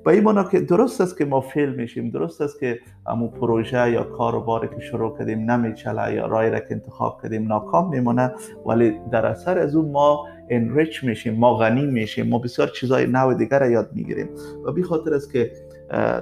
به 0.05 0.11
این 0.11 0.23
مانا 0.23 0.43
که 0.43 0.59
درست 0.59 1.01
است 1.01 1.17
که 1.17 1.25
ما 1.25 1.41
فیل 1.41 1.69
میشیم 1.69 2.09
درست 2.09 2.41
است 2.41 2.59
که 2.59 2.79
امو 3.07 3.27
پروژه 3.27 3.91
یا 3.91 4.03
کار 4.03 4.35
و 4.35 4.41
باری 4.41 4.67
که 4.67 4.79
شروع 4.79 5.17
کردیم 5.17 5.51
نمیچله 5.51 6.13
یا 6.13 6.25
رای 6.25 6.49
را 6.49 6.59
که 6.59 6.67
انتخاب 6.71 7.21
کردیم 7.23 7.47
ناکام 7.47 7.89
میمونه 7.89 8.31
ولی 8.65 8.99
در 9.11 9.25
اثر 9.25 9.59
از 9.59 9.75
اون 9.75 9.91
ما 9.91 10.27
انریچ 10.49 11.03
میشیم 11.03 11.33
ما 11.33 11.57
غنی 11.57 11.85
میشیم 11.85 12.27
ما 12.27 12.39
بسیار 12.39 12.67
چیزای 12.67 13.07
نو 13.07 13.33
دیگر 13.33 13.69
یاد 13.71 13.89
می‌گیریم. 13.93 14.29
و 14.65 14.71
بی 14.71 14.83
خاطر 14.83 15.13
است 15.13 15.33
که 15.33 15.51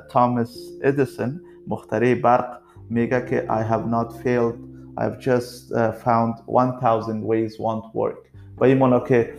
تامس 0.10 0.58
ادیسون 0.84 1.42
مخترع 1.68 2.16
برق 2.16 2.58
میگه 2.90 3.26
که 3.26 3.46
I 3.50 3.72
have 3.72 3.86
not 3.94 4.14
failed 4.24 4.70
I've 5.02 5.20
just 5.20 5.74
found 6.04 6.34
1000 6.48 7.24
ways 7.24 7.54
won't 7.58 7.96
work. 7.96 8.30
و 8.58 8.64
این 8.64 8.78
مانا 8.78 9.00
که 9.00 9.34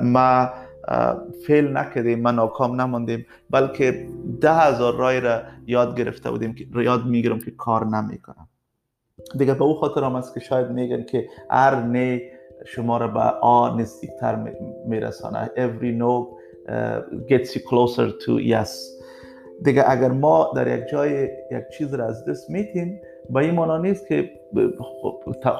ما 0.00 0.48
فیل 1.46 1.76
نکردیم 1.76 2.20
ما 2.20 2.30
ناکام 2.30 2.80
نماندیم 2.80 3.26
بلکه 3.50 4.06
ده 4.40 4.54
هزار 4.54 4.96
رای 4.96 5.20
را 5.20 5.42
یاد 5.66 5.96
گرفته 5.98 6.30
بودیم 6.30 6.54
که 6.54 6.66
یاد 6.74 7.06
می‌گیرم 7.06 7.38
که 7.38 7.50
کار 7.50 7.86
نمی‌کنم. 7.86 8.48
دیگه 9.38 9.54
به 9.54 9.64
او 9.64 9.74
خاطر 9.74 10.04
هم 10.04 10.14
است 10.14 10.34
که 10.34 10.40
شاید 10.40 10.70
میگن 10.70 11.02
که 11.02 11.28
هر 11.50 11.82
نه 11.82 12.22
شما 12.66 12.96
را 12.96 13.08
به 13.08 13.20
آ 13.40 13.76
نزدیکتر 13.76 14.54
میرسانه. 14.86 15.50
Every 15.56 16.00
no 16.00 16.40
gets 17.28 17.48
you 17.54 17.60
closer 17.60 18.10
to 18.24 18.32
yes. 18.50 18.70
دیگه 19.64 19.90
اگر 19.90 20.08
ما 20.08 20.52
در 20.56 20.78
یک 20.78 20.88
جای 20.92 21.22
یک 21.50 21.64
چیز 21.78 21.94
را 21.94 22.06
از 22.06 22.24
دست 22.24 22.50
میتیم 22.50 23.00
به 23.32 23.40
این 23.40 23.54
معنا 23.54 23.78
نیست 23.78 24.08
که 24.08 24.30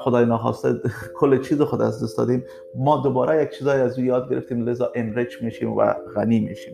خدای 0.03 0.25
نخواسته 0.25 0.73
کل 1.19 1.41
چیز 1.41 1.61
خود 1.61 1.81
از 1.81 2.03
دست 2.03 2.17
دادیم 2.17 2.43
ما 2.75 2.97
دوباره 3.03 3.43
یک 3.43 3.49
چیزای 3.49 3.81
از 3.81 3.99
او 3.99 4.05
یاد 4.05 4.29
گرفتیم 4.29 4.65
لذا 4.65 4.91
enrich 4.95 5.41
میشیم 5.41 5.73
و 5.73 5.93
غنی 6.15 6.39
میشیم. 6.39 6.73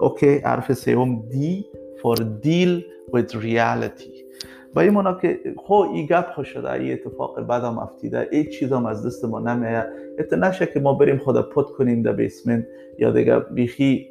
okay 0.00 0.38
حرف 0.38 0.72
سوم 0.72 1.28
D 1.28 1.66
for 2.02 2.16
deal 2.42 2.82
with 3.12 3.34
reality. 3.34 4.15
به 4.76 4.82
این 4.82 4.90
معنا 4.90 5.14
که 5.14 5.40
خو 5.56 5.74
ای 5.74 6.06
گپ 6.06 6.30
خو 6.34 6.44
شده 6.44 6.72
ای 6.72 6.92
اتفاق 6.92 7.40
بعدم 7.40 7.78
افتیده 7.78 8.28
ای 8.32 8.44
چیز 8.44 8.72
هم 8.72 8.86
از 8.86 9.06
دست 9.06 9.24
ما 9.24 9.40
نمیه. 9.40 9.86
هیچ 10.18 10.32
نشه 10.32 10.66
که 10.66 10.80
ما 10.80 10.94
بریم 10.94 11.18
خود 11.18 11.50
پت 11.50 11.66
کنیم 11.66 12.02
در 12.02 12.12
basement 12.12 12.64
یا 12.98 13.10
دیگه 13.10 13.38
بیخی 13.38 14.08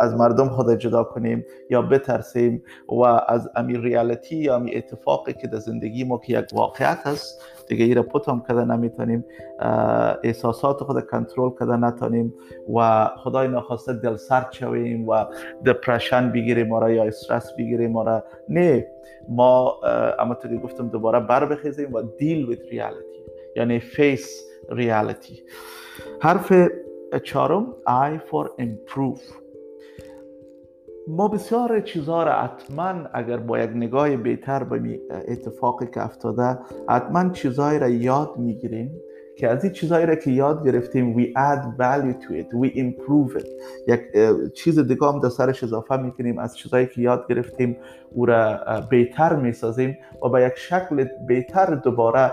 از 0.00 0.14
مردم 0.14 0.48
خود 0.48 0.74
جدا 0.78 1.04
کنیم 1.04 1.44
یا 1.70 1.82
بترسیم 1.82 2.62
و 2.88 3.02
از 3.28 3.50
امی 3.56 3.78
reality 3.78 4.36
یا 4.36 4.56
امی 4.56 4.74
اتفاقی 4.74 5.32
که 5.32 5.46
در 5.46 5.58
زندگی 5.58 6.04
ما 6.04 6.18
که 6.18 6.38
یک 6.38 6.44
واقعیت 6.52 6.98
هست 7.04 7.42
دیگه 7.72 7.84
ایره 7.84 8.02
پت 8.02 8.28
هم 8.28 8.42
کده 8.48 8.64
نمی‌تونیم 8.64 9.24
احساسات 10.24 10.76
خود 10.76 11.06
کنترل 11.06 11.50
کده 11.50 11.76
نتونیم 11.76 12.34
و 12.76 13.08
خدای 13.16 13.48
نخواسته 13.48 13.92
دل 13.92 14.16
سرد 14.16 14.52
شویم 14.52 15.08
و 15.08 15.24
depression 15.66 16.32
بگیریم 16.32 16.68
ما 16.68 16.90
یا 16.90 17.04
استرس 17.04 17.52
بگیریم 17.58 17.92
ما 17.92 18.22
نه 18.48 18.86
ما 19.28 19.80
امتو 20.18 20.48
گفتم 20.48 20.88
دوباره 20.88 21.20
بر 21.20 21.44
بخیزیم 21.46 21.92
و 21.92 22.02
deal 22.02 22.46
with 22.46 22.72
reality 22.72 23.30
یعنی 23.56 23.80
face 23.80 24.44
reality. 24.70 25.40
حرف 26.20 26.52
چهارم 27.24 27.74
I 27.86 28.30
for 28.30 28.46
improve. 28.60 29.41
ما 31.16 31.28
بسیار 31.28 31.80
چیزها 31.80 32.22
را 32.22 32.32
حتما 32.32 32.94
اگر 33.12 33.36
با 33.36 33.58
یک 33.58 33.70
نگاه 33.70 34.16
بهتر 34.16 34.64
به 34.64 35.00
اتفاقی 35.28 35.86
که 35.86 36.04
افتاده 36.04 36.58
حتما 36.88 37.30
چیزهایی 37.30 37.78
را 37.78 37.88
یاد 37.88 38.30
می‌گیریم 38.36 39.00
که 39.38 39.48
از 39.48 39.64
این 39.64 39.72
چیزهایی 39.72 40.06
را 40.06 40.14
که 40.14 40.30
یاد 40.30 40.66
گرفتیم 40.66 41.16
we 41.16 41.26
add 41.26 41.64
value 41.78 42.24
to 42.24 42.30
it 42.30 42.48
we 42.62 42.76
improve 42.76 43.40
it. 43.40 43.46
یک 43.88 44.00
چیز 44.54 44.78
دیگه 44.78 45.06
هم 45.06 45.20
در 45.20 45.28
سرش 45.28 45.64
اضافه 45.64 45.96
می‌کنیم. 45.96 46.38
از 46.38 46.56
چیزهایی 46.56 46.86
که 46.86 47.00
یاد 47.00 47.26
گرفتیم 47.28 47.76
او 48.12 48.26
را 48.26 48.58
بهتر 48.90 49.36
می‌سازیم 49.36 49.98
و 50.22 50.28
به 50.28 50.42
یک 50.42 50.52
شکل 50.56 51.06
بهتر 51.26 51.74
دوباره 51.74 52.32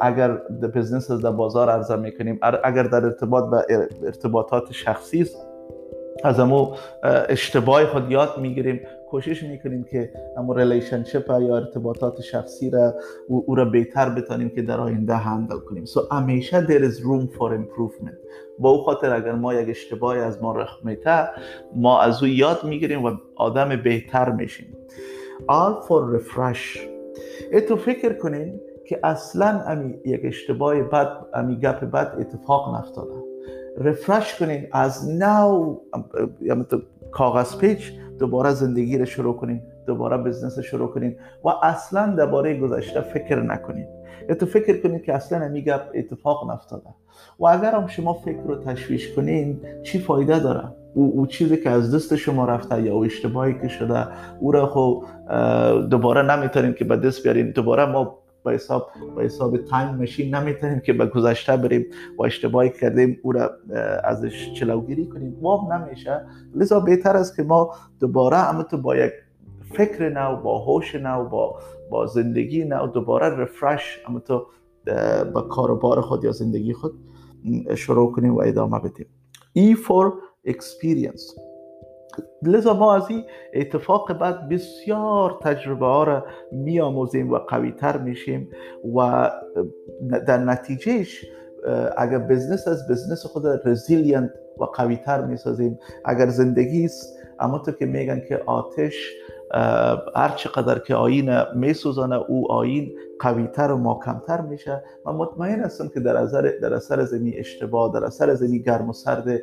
اگر 0.00 0.36
business 0.74 1.10
در 1.10 1.30
بازار 1.30 1.70
عرضه 1.70 1.96
می‌کنیم. 1.96 2.38
اگر 2.64 2.82
در 2.82 3.04
ارتباط 3.04 3.50
به 3.50 3.88
ارتباطات 4.02 4.72
شخصی 4.72 5.26
از 6.24 6.40
امو 6.40 6.74
اشتباه 7.28 7.86
خود 7.86 8.10
یاد 8.10 8.38
می‌گیریم. 8.40 8.80
کوشش 9.10 9.42
می‌کنیم 9.42 9.84
که 9.84 10.10
امو 10.36 10.54
relationship 10.54 11.40
یا 11.40 11.56
ارتباطات 11.56 12.20
شخصی 12.20 12.70
را 12.70 12.94
او 13.28 13.54
را 13.54 13.64
بهتر 13.64 14.08
بتانیم 14.08 14.48
که 14.48 14.62
در 14.62 14.80
آینده 14.80 15.14
handle 15.14 15.58
کنیم. 15.58 15.84
so, 15.84 16.00
so, 16.00 16.12
همیشه 16.12 16.66
there 16.66 16.92
is 16.92 16.96
room 16.96 17.38
for 17.38 17.50
improvement. 17.50 18.16
با 18.58 18.70
او 18.70 18.82
خاطر 18.82 19.14
اگر 19.14 19.32
ما 19.32 19.54
یک 19.54 19.68
اشتباهی 19.68 20.20
از 20.20 20.42
ما 20.42 20.52
رخ 20.52 20.78
میته 20.84 21.28
ما 21.76 22.00
از 22.00 22.22
او 22.22 22.28
یاد 22.28 22.64
می‌گیریم 22.64 23.04
و 23.04 23.16
آدم 23.36 23.82
بهتر 23.82 24.30
میشیم. 24.30 24.76
All 25.38 25.86
for 25.88 26.18
refresh. 26.18 26.78
اتو 27.52 27.76
فکر 27.76 28.12
کنین 28.12 28.60
که 28.88 29.00
اصلا 29.04 29.62
امی 29.66 29.94
یک 30.04 30.20
اشتباه 30.24 30.82
بد 30.82 31.26
امی 31.34 31.56
گپ 31.56 31.84
بد 31.84 32.16
اتفاق 32.20 32.76
نفتاده 32.76 33.27
رفرش 33.78 34.38
کنین. 34.38 34.66
از 34.72 35.10
نو 35.10 35.76
یعنی 36.42 36.64
کاغذ 37.10 37.56
پیچ 37.56 37.92
دوباره 38.18 38.50
زندگی 38.50 38.98
رو 38.98 39.04
شروع 39.04 39.36
کنین. 39.36 39.62
دوباره 39.86 40.16
بزنس 40.16 40.58
شروع 40.58 40.88
کنین 40.88 41.16
و 41.44 41.48
اصلا 41.62 42.14
درباره 42.14 42.60
گذشته 42.60 43.00
فکر 43.00 43.42
نکنین. 43.42 43.86
تو 44.40 44.46
فکر 44.46 44.80
کنید 44.82 45.02
که 45.02 45.14
اصلا 45.14 45.38
همی 45.38 45.64
اتفاق 45.94 46.50
نفتاده 46.50 46.88
و 47.38 47.46
اگر 47.46 47.74
هم 47.74 47.86
شما 47.86 48.12
فکر 48.12 48.42
رو 48.42 48.56
تشویش 48.56 49.12
کنین 49.12 49.60
چی 49.82 49.98
فایده 49.98 50.38
داره؟ 50.38 50.64
او, 50.94 51.12
او 51.16 51.26
چیزی 51.26 51.56
که 51.56 51.70
از 51.70 51.94
دست 51.94 52.16
شما 52.16 52.44
رفته 52.44 52.82
یا 52.82 52.94
او 52.94 53.04
اشتباهی 53.04 53.54
که 53.60 53.68
شده 53.68 54.06
او 54.40 54.52
را 54.52 54.66
خب 54.66 55.04
دوباره 55.90 56.36
نمی‌تونیم 56.36 56.72
که 56.72 56.84
به 56.84 56.96
دست 56.96 57.22
بیاریم. 57.22 57.50
دوباره 57.50 57.86
ما 57.86 58.18
با 58.48 58.54
حساب 58.54 58.90
با 59.16 59.22
حساب 59.22 59.56
تایم 59.56 59.94
ماشین 59.94 60.34
نمی‌تونیم 60.34 60.80
که 60.80 60.92
به 60.92 61.06
گذشته 61.06 61.56
بریم 61.56 61.86
و 62.18 62.22
اشتباهی 62.22 62.70
کردیم 62.70 63.20
او 63.22 63.32
را 63.32 63.50
ازش 64.04 64.52
چلوگیری 64.52 65.06
کنیم. 65.06 65.36
واب 65.40 65.72
نمیشه. 65.72 66.20
لذا 66.54 66.80
بهتر 66.80 67.16
است 67.16 67.36
که 67.36 67.42
ما 67.42 67.74
دوباره 68.00 68.36
اما 68.36 68.62
تو 68.62 68.76
با 68.78 68.96
یک 68.96 69.12
فکر 69.74 70.08
نو 70.08 70.42
با 70.42 70.58
هوش 70.58 70.94
نو 70.94 71.24
با 71.24 71.58
با 71.90 72.06
زندگی 72.06 72.64
نو 72.64 72.86
دوباره 72.86 73.26
رفرش 73.26 74.00
اما 74.06 74.20
تو 74.20 74.46
با 75.34 75.42
کاروبار 75.42 76.00
خود 76.00 76.24
یا 76.24 76.32
زندگی 76.32 76.72
خود 76.72 76.92
شروع 77.76 78.12
کنیم 78.12 78.34
و 78.34 78.40
ادامه 78.40 78.78
بدیم. 78.78 79.06
E 79.58 79.76
for 79.76 80.12
experience. 80.48 81.47
لذا 82.42 82.74
ما 82.74 82.96
از 82.96 83.10
این 83.10 83.24
اتفاق 83.54 84.12
بعد 84.12 84.48
بسیار 84.48 85.38
تجربه 85.42 85.86
ها 85.86 86.04
را 86.04 86.26
می 86.52 86.80
آموزیم 86.80 87.30
و 87.30 87.38
قوی 87.38 87.72
تر 87.72 87.98
میشیم 87.98 88.50
و 88.96 89.30
در 90.26 90.38
نتیجهش 90.38 91.24
اگر 91.96 92.18
business 92.18 92.68
است 92.68 92.88
business 92.90 93.26
خود 93.26 93.46
resilient 93.64 94.30
و 94.58 94.64
قوی 94.64 94.96
تر 94.96 95.24
می 95.24 95.36
سازیم 95.36 95.78
اگر 96.04 96.28
زندگی 96.28 96.84
است 96.84 97.18
امی 97.40 97.58
طو 97.58 97.72
که 97.72 97.86
میگن 97.86 98.22
که 98.28 98.42
آتش 98.46 99.12
هر 100.16 100.32
چقدر 100.36 100.78
که 100.78 100.94
آهن 100.94 101.30
میسوزانه 101.54 102.16
او 102.16 102.52
آهن 102.52 102.92
قویتر 103.20 103.72
و 103.72 103.76
محکمتر 103.76 104.40
میشه. 104.40 104.84
و 105.06 105.12
مطمئن 105.12 105.60
هستم 105.60 105.88
که 105.88 106.00
در 106.00 106.16
اثر 106.16 106.42
در 106.62 106.74
اثر 106.74 107.04
زمین 107.04 107.34
اشتباه 107.36 107.92
در 107.92 108.04
اثر 108.04 108.34
زمین 108.34 108.62
گرم 108.62 108.88
و 108.88 108.92
سرد 108.92 109.40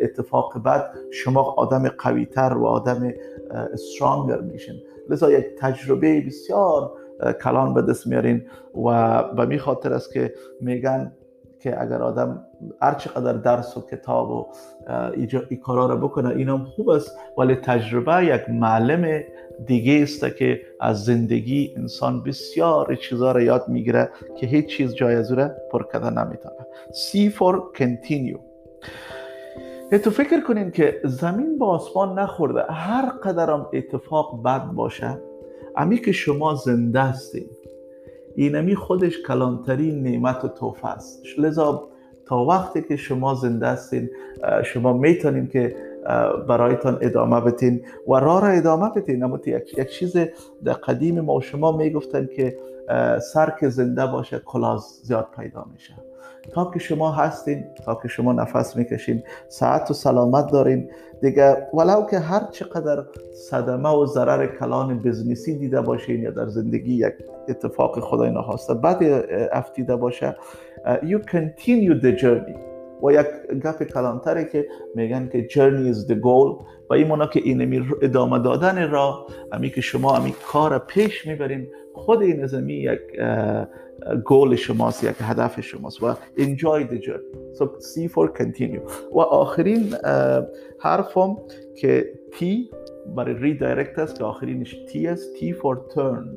اتفاق 0.00 0.62
بعد 0.62 0.90
شما 1.10 1.42
آدم 1.42 1.88
قویتر 1.88 2.54
و 2.54 2.66
آدم 2.66 3.12
استرانگر 3.72 4.40
میشین. 4.40 4.74
لذا 5.10 5.30
یک 5.30 5.46
تجربه 5.58 6.20
بسیار 6.20 6.92
کلان 7.42 7.74
به 7.74 7.82
دست 7.82 8.06
میارین 8.06 8.46
و 8.86 9.22
به 9.22 9.46
می 9.46 9.58
خاطر 9.58 9.92
است 9.92 10.12
که 10.12 10.34
میگن 10.60 11.12
که 11.60 11.82
اگر 11.82 12.02
آدم 12.02 12.44
هر 12.82 12.94
چقدر 12.94 13.32
درس 13.32 13.76
و 13.76 13.80
کتاب 13.80 14.30
و 14.30 14.46
این 15.50 15.60
کارا 15.60 15.86
رو 15.86 16.08
بکنه 16.08 16.28
اینم 16.28 16.64
خوب 16.64 16.88
است 16.88 17.18
ولی 17.38 17.54
تجربه 17.54 18.24
یک 18.24 18.50
معلم 18.50 19.20
دیگه 19.66 20.02
است 20.02 20.36
که 20.36 20.60
از 20.80 21.04
زندگی 21.04 21.74
انسان 21.76 22.22
بسیار 22.22 22.94
چیزا 22.94 23.32
رو 23.32 23.40
یاد 23.40 23.68
می‌گیره 23.68 24.10
که 24.36 24.46
هیچ 24.46 24.66
چیز 24.66 24.94
جای 24.94 25.14
از 25.14 25.32
پر 25.72 25.84
کرده 25.92 26.10
نمی‌تونه. 26.10 26.54
C 26.90 27.32
for 27.32 27.78
continue. 27.78 28.38
تو 30.04 30.10
فکر 30.10 30.40
کنین 30.40 30.70
که 30.70 31.00
زمین 31.04 31.58
با 31.58 31.66
آسمان 31.66 32.18
نخورده 32.18 32.72
هر 32.72 33.10
قدرم 33.24 33.68
اتفاق 33.72 34.42
بد 34.42 34.64
باشه 34.64 35.18
امی 35.76 35.98
که 35.98 36.12
شما 36.12 36.54
زنده 36.54 37.00
هستین. 37.00 37.46
اینمی 38.38 38.74
خودش 38.76 39.22
کلانترین 39.22 40.02
نعمت 40.02 40.44
و 40.44 40.48
توفه 40.48 40.88
است. 40.88 41.22
لذا 41.38 41.88
تا 42.26 42.44
وقتی 42.44 42.82
که 42.82 42.96
شما 42.96 43.34
زنده 43.34 43.66
هستین 43.66 44.10
شما 44.64 44.92
می‌تونین 44.92 45.48
که 45.48 45.76
برایتان 46.48 46.98
ادامه 47.00 47.40
بتین 47.40 47.84
و 48.08 48.14
راه 48.14 48.40
را 48.40 48.48
ادامه 48.48 48.90
بتین 48.96 49.24
اما 49.24 49.40
یک, 49.46 49.78
یک 49.78 49.88
چیز 49.90 50.16
در 50.64 50.72
قدیم 50.72 51.20
ما 51.20 51.40
شما 51.40 51.76
می‌گفتن 51.76 52.28
که 52.36 52.58
سر 53.32 53.52
که 53.60 53.68
زنده 53.68 54.06
باشه 54.06 54.38
کلاز 54.38 55.00
زیاد 55.02 55.28
پیدا 55.36 55.66
میشه. 55.72 55.94
تا 56.52 56.70
که 56.74 56.78
شما 56.78 57.12
هستین 57.12 57.64
تا 57.84 57.94
که 58.02 58.08
شما 58.08 58.32
نفس 58.32 58.76
می‌کشین 58.76 59.22
ساعت 59.48 59.90
و 59.90 59.94
سلامت 59.94 60.52
دارین. 60.52 60.90
دیگه 61.20 61.68
ولو 61.74 62.06
که 62.10 62.18
هر 62.18 62.48
چقدر 62.50 63.04
صدمه 63.32 63.88
و 63.88 64.06
ضرر 64.06 64.46
کلان 64.46 64.98
بزنسی 64.98 65.58
دیده 65.58 65.80
باشین 65.80 66.22
یا 66.22 66.30
در 66.30 66.46
زندگی 66.46 66.94
یک 66.94 67.14
اتفاق 67.48 68.00
خدای 68.00 68.30
نخواسته 68.30 68.74
بعد 68.74 68.98
افتیده 69.52 69.96
باشه 69.96 70.36
you 71.02 71.18
continue 71.18 72.02
the 72.02 72.20
journey. 72.22 72.58
و 73.02 73.12
یک 73.12 73.26
گپ 73.64 73.82
کلانتره 73.82 74.44
که 74.44 74.66
میگن 74.94 75.28
که 75.32 75.48
journey 75.48 75.94
is 75.94 76.10
the 76.10 76.14
goal. 76.14 76.64
و 76.90 76.94
این 76.94 77.26
که 77.32 77.40
اینمی 77.44 77.86
ادامه 78.02 78.38
دادن 78.38 78.90
را 78.90 79.26
امی 79.52 79.70
که 79.70 79.80
شما 79.80 80.16
امی 80.16 80.34
کار 80.52 80.78
پیش 80.78 81.26
می‌برین 81.26 81.68
خود 81.94 82.22
این 82.22 82.44
ازمی 82.44 82.74
یک 82.74 83.00
گول 84.24 84.56
شماست 84.56 85.04
یک 85.04 85.14
هدف 85.20 85.60
شماست 85.60 86.02
و 86.02 86.14
enjoy 86.36 86.90
the 86.90 86.98
journey. 86.98 87.58
So 87.58 87.64
C 87.64 88.08
for 88.08 88.28
continue. 88.38 88.90
و 89.12 89.20
آخرین 89.20 89.94
حرفم 90.78 91.36
که 91.76 92.12
T 92.32 92.44
برای 93.16 93.34
ریدایرکت 93.34 93.98
است 93.98 94.18
که 94.18 94.24
آخرینش 94.24 94.76
T 94.88 95.06
است. 95.06 95.36
T 95.36 95.40
for 95.40 95.94
turn. 95.94 96.28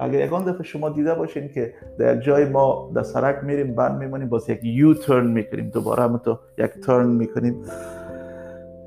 اگر 0.00 0.26
یکان 0.26 0.44
دفعه 0.44 0.62
شما 0.62 0.88
دیده 0.88 1.14
باشین 1.14 1.48
که 1.48 1.74
در 1.98 2.20
جای 2.20 2.44
ما 2.44 2.92
در 2.94 3.02
سرک 3.02 3.44
میریم 3.44 3.74
بند 3.74 3.98
میمونیم 3.98 4.28
باز 4.28 4.50
یک 4.50 4.60
یو 4.62 4.94
ترن 4.94 5.26
می‌کنیم. 5.26 5.70
دوباره 5.70 6.02
هم 6.02 6.18
تو 6.18 6.38
یک 6.58 6.70
ترن 6.70 7.06
می‌کنیم. 7.06 7.62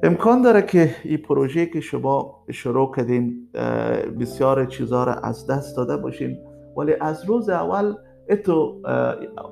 امکان 0.04 0.42
داره 0.42 0.62
که 0.62 0.96
این 1.04 1.18
پروژه 1.18 1.66
که 1.66 1.82
شما 1.82 2.44
شروع 2.52 2.96
کردین 2.96 3.48
بسیار 4.20 4.66
چیزها 4.66 5.04
را 5.04 5.14
از 5.14 5.48
دست 5.48 5.78
داده 5.78 5.98
باشین. 5.98 6.38
ولی 6.78 6.94
از 7.02 7.26
روز 7.26 7.50
اول 7.50 7.94
اتو 8.30 8.82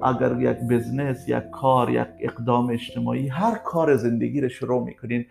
اگر 0.04 0.40
یک 0.40 0.58
بزنس 0.70 1.30
یک 1.30 1.44
کار 1.52 1.90
یک 1.90 2.08
اقدام 2.20 2.70
اجتماعی 2.70 3.28
هر 3.28 3.56
کار 3.56 3.96
زندگی 3.96 4.42
رو 4.42 4.50
شروع 4.50 4.84
می‌کنین 4.84 5.26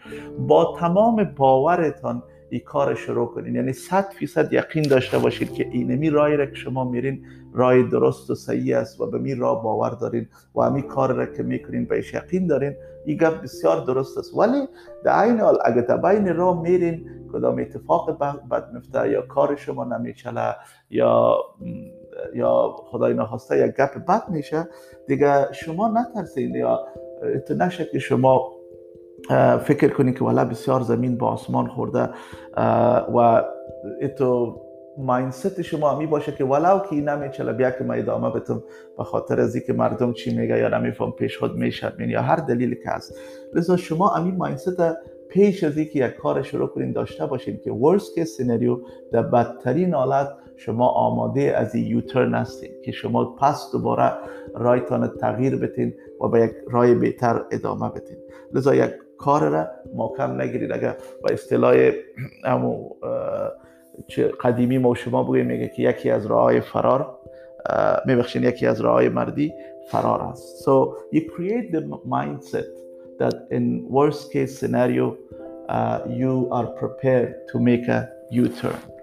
با 0.48 0.76
تمام 0.78 1.24
باورتان 1.24 2.22
این 2.50 2.60
کار 2.60 2.94
شروع 2.94 3.26
کنین. 3.26 3.54
یعنی 3.54 3.72
صد 3.72 4.04
فیصد 4.04 4.52
یقین 4.52 4.82
داشته 4.82 5.18
باشید 5.18 5.52
که 5.52 5.68
اینمی 5.72 6.10
رای 6.10 6.36
را 6.36 6.46
که 6.46 6.54
شما 6.54 6.84
میرین 6.84 7.26
رای 7.52 7.82
درست 7.82 8.30
و 8.30 8.34
صحیح 8.34 8.78
است 8.78 9.00
و 9.00 9.06
به 9.06 9.18
می 9.18 9.34
راه 9.34 9.62
باور 9.62 9.90
دارین 9.90 10.28
و 10.54 10.62
همی 10.62 10.82
کار 10.82 11.12
را 11.12 11.26
که 11.26 11.42
می‌کنین 11.42 11.84
بهش 11.84 12.14
یقین 12.14 12.46
دارین. 12.46 12.76
این 13.06 13.16
گپ 13.16 13.42
بسیار 13.42 13.84
درست 13.84 14.18
است. 14.18 14.34
ولی 14.34 14.68
در 15.04 15.22
این 15.24 15.40
حال 15.40 15.58
اگر 15.64 15.80
در 15.80 15.96
بین 15.96 16.36
راه 16.36 16.62
میرین 16.62 17.10
کدام 17.32 17.58
اتفاق 17.58 18.18
بد 18.50 18.72
میفته 18.72 19.10
یا 19.10 19.22
کار 19.22 19.56
شما 19.56 19.84
نمیچله 19.84 20.56
یا 20.90 21.36
یا 22.34 22.76
خدای 22.78 23.14
نخواسته 23.14 23.68
یک 23.68 23.74
گپ 23.74 24.06
بد 24.08 24.28
میشه 24.28 24.68
دیگه 25.06 25.52
شما 25.52 25.88
نترسین 25.88 26.54
یا 26.54 26.86
نشه 27.50 27.84
که 27.84 27.98
شما 27.98 28.52
فکر 29.64 29.88
کنید 29.88 30.18
که 30.18 30.24
والا 30.24 30.44
بسیار 30.44 30.80
زمین 30.80 31.18
با 31.18 31.28
آسمان 31.28 31.66
خورده 31.66 32.08
و 33.14 33.44
اتو 34.02 34.60
ماینست 34.98 35.62
شما 35.62 35.98
می 35.98 36.06
باشه 36.06 36.32
که 36.32 36.44
ولو 36.44 36.78
که 36.78 36.96
نمیچله 36.96 37.52
بیا 37.52 37.70
که 37.70 37.84
ما 37.84 37.92
ادامه 37.92 38.30
بتم 38.30 38.62
به 38.98 39.04
خاطر 39.04 39.40
از 39.40 39.56
که 39.56 39.72
مردم 39.72 40.12
چی 40.12 40.36
میگه 40.36 40.58
یا 40.58 40.78
نمیفهم 40.78 41.12
پیش 41.12 41.38
خود 41.38 41.56
می‌شد 41.56 42.00
یا 42.00 42.22
هر 42.22 42.36
دلیلی 42.36 42.76
که 42.76 42.90
هست. 42.90 43.18
لذا 43.54 43.76
شما 43.76 44.14
امی 44.14 44.30
mindset 44.30 44.80
پیش 45.28 45.64
از 45.64 45.78
اینکه 45.78 45.98
یک 46.06 46.14
کار 46.14 46.42
شروع 46.42 46.68
کنین 46.68 46.92
داشته 46.92 47.26
باشین 47.26 47.60
که 47.64 47.72
worst 47.72 48.14
case 48.14 48.24
scenario 48.24 48.78
در 49.12 49.22
بدترین 49.22 49.94
حالت 49.94 50.28
شما 50.56 50.88
آماده 50.88 51.56
از 51.56 51.74
این 51.74 51.86
U-turn 51.86 52.34
هستین 52.34 52.70
که 52.84 52.92
شما 52.92 53.24
پس 53.24 53.70
دوباره 53.72 54.12
رایتان 54.54 55.08
تغییر 55.20 55.56
بتین 55.56 55.94
و 56.20 56.28
به 56.28 56.40
یک 56.40 56.52
رای 56.70 56.94
بهتر 56.94 57.44
ادامه 57.50 57.88
بتین 57.88 58.16
لذا 58.52 58.74
یک 58.74 58.90
کار 59.24 59.48
را 59.48 59.66
محکم 59.94 60.40
نگیرید. 60.40 60.72
اگر 60.72 60.96
با 61.22 61.28
اصطلاح 61.32 61.90
همو 62.44 62.88
قدیمی 64.40 64.78
ما 64.78 64.94
شما 64.94 65.22
بگویم 65.22 65.46
میگه 65.46 65.68
که 65.68 65.82
یکی 65.82 66.10
از 66.10 66.26
راه 66.26 66.60
فرار 66.60 67.18
میبخشین 68.06 68.42
یکی 68.42 68.66
از 68.66 68.80
راه 68.80 69.08
مردی 69.08 69.54
فرار 69.90 70.22
است. 70.22 70.64
So 70.64 70.96
you 71.12 71.20
create 71.20 71.72
the 71.72 71.82
mindset 72.14 72.70
that 73.20 73.34
in 73.50 73.64
worst 73.88 74.32
case 74.32 74.52
scenario 74.60 75.16
uh, 75.68 75.98
you 76.20 76.48
are 76.50 76.66
prepared 76.82 77.30
to 77.50 77.58
make 77.58 77.88
a 77.88 78.00
U-turn. 78.30 78.93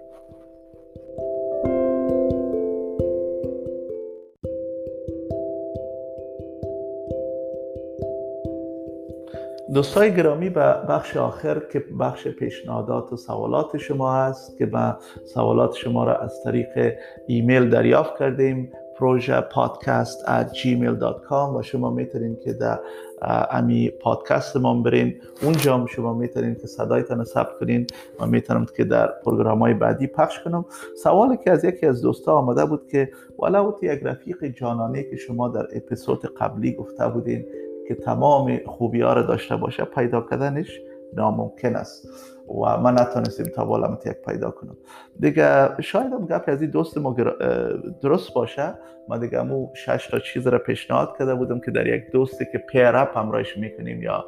دوستای 9.74 10.14
گرامی 10.14 10.50
به 10.50 10.74
بخش 10.88 11.16
آخر 11.16 11.62
که 11.72 11.84
بخش 12.00 12.28
پیشنهادات 12.28 13.12
و 13.12 13.16
سوالات 13.16 13.76
شما 13.76 14.12
هست 14.12 14.58
که 14.58 14.66
به 14.66 14.96
سوالات 15.34 15.74
شما 15.74 16.04
را 16.04 16.16
از 16.16 16.42
طریق 16.44 16.94
ایمیل 17.26 17.70
دریافت 17.70 18.18
کردیم 18.18 18.72
پروژه 18.96 19.40
پادکست 19.40 20.24
at 20.26 20.56
gmail.com 20.56 21.56
و 21.56 21.62
شما 21.62 21.90
می‌تونین 21.90 22.36
که 22.44 22.52
در 22.52 22.80
امی 23.50 23.90
پادکست 23.90 24.56
ما 24.56 24.82
برین. 24.82 25.14
اونجا 25.42 25.78
هم 25.78 25.86
شما 25.86 26.14
می‌تونین 26.14 26.54
که 26.54 26.66
صدایتان 26.66 27.24
ثبت 27.24 27.58
کنین. 27.60 27.86
و 28.20 28.26
می‌تونم 28.26 28.66
که 28.76 28.84
در 28.84 29.06
پروگرام 29.06 29.58
های 29.58 29.74
بعدی 29.74 30.06
پخش 30.06 30.40
کنم. 30.40 30.64
سوالی 31.02 31.36
که 31.44 31.50
از 31.50 31.64
یکی 31.64 31.86
از 31.86 32.02
دوستا 32.02 32.32
آمده 32.32 32.64
بود 32.64 32.88
که 32.88 33.10
ولو 33.38 33.72
یک 33.82 34.00
رفیق 34.02 34.44
جانانه 34.44 35.02
که 35.02 35.16
شما 35.16 35.48
در 35.48 35.66
اپیزود 35.76 36.34
قبلی 36.34 36.72
گفته 36.72 37.08
بودین؟ 37.08 37.44
که 37.94 38.00
تمام 38.00 38.58
خوبی 38.66 39.00
ها 39.00 39.12
رو 39.12 39.22
داشته 39.22 39.56
باشه 39.56 39.84
پیدا 39.84 40.20
کردنش 40.30 40.80
ناممکن 41.14 41.76
است. 41.76 42.08
و 42.48 42.80
من 42.80 42.98
نتونستیم 43.00 43.46
تا 43.46 43.64
بالا 43.64 43.98
یک 44.06 44.12
پیدا 44.12 44.50
کنم. 44.50 44.76
دیگه 45.20 45.82
شاید 45.82 46.12
هم 46.12 46.26
گپ 46.26 46.44
از 46.46 46.62
این 46.62 46.70
دوست 46.70 46.98
ما 46.98 47.16
درست 48.02 48.34
باشه. 48.34 48.74
ما 49.08 49.18
دیگه 49.18 49.38
امو 49.38 49.68
شش 49.74 50.08
تا 50.10 50.18
چیز 50.18 50.46
را 50.46 50.58
پیشنهاد 50.58 51.16
کرده 51.18 51.34
بودم 51.34 51.60
که 51.60 51.70
در 51.70 51.86
یک 51.86 52.10
دوستی 52.10 52.44
که 52.52 52.58
پیر 52.58 52.96
اپ 52.96 53.18
همراهش 53.18 53.56
می‌کنیم 53.56 54.02
یا 54.02 54.24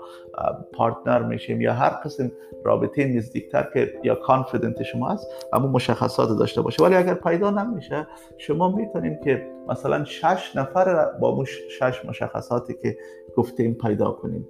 پارتنر 0.72 1.22
میشیم 1.22 1.60
یا 1.60 1.72
هر 1.72 1.88
قسم 1.88 2.32
رابطه 2.64 3.04
نزدیکتر 3.04 3.68
که 3.74 3.92
یا 4.04 4.14
کانفیدنت 4.14 4.82
شما 4.82 5.08
هست 5.08 5.26
اما 5.52 5.66
مشخصات 5.66 6.38
داشته 6.38 6.62
باشه. 6.62 6.82
ولی 6.82 6.94
اگر 6.94 7.14
پیدا 7.14 7.50
نمیشه 7.50 8.06
شما 8.38 8.76
می‌تونیم 8.76 9.20
که 9.24 9.46
مثلا 9.68 10.04
شش 10.04 10.56
نفر 10.56 11.04
با 11.20 11.36
مش 11.36 11.60
شش 11.78 12.04
مشخصاتی 12.04 12.74
که 12.74 12.96
گفتیم 13.36 13.74
پیدا 13.74 14.10
کنیم. 14.10 14.48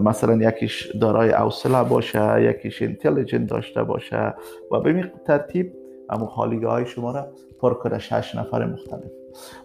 مثلا 0.00 0.34
یکیش 0.34 0.96
دارای 0.96 1.30
حوصله 1.30 1.84
باشه 1.84 2.42
یکیش 2.42 2.82
اینتلیجنت 2.82 3.50
داشته 3.50 3.82
باشه 3.82 4.34
و 4.72 4.80
به 4.80 5.12
ترتیب 5.26 5.67
اما 6.10 6.26
خالیگاه 6.26 6.72
های 6.72 6.86
شما 6.86 7.10
را 7.10 7.26
پر 7.60 7.74
کنه 7.74 7.98
شش 7.98 8.34
نفر 8.34 8.64
مختلف. 8.66 9.10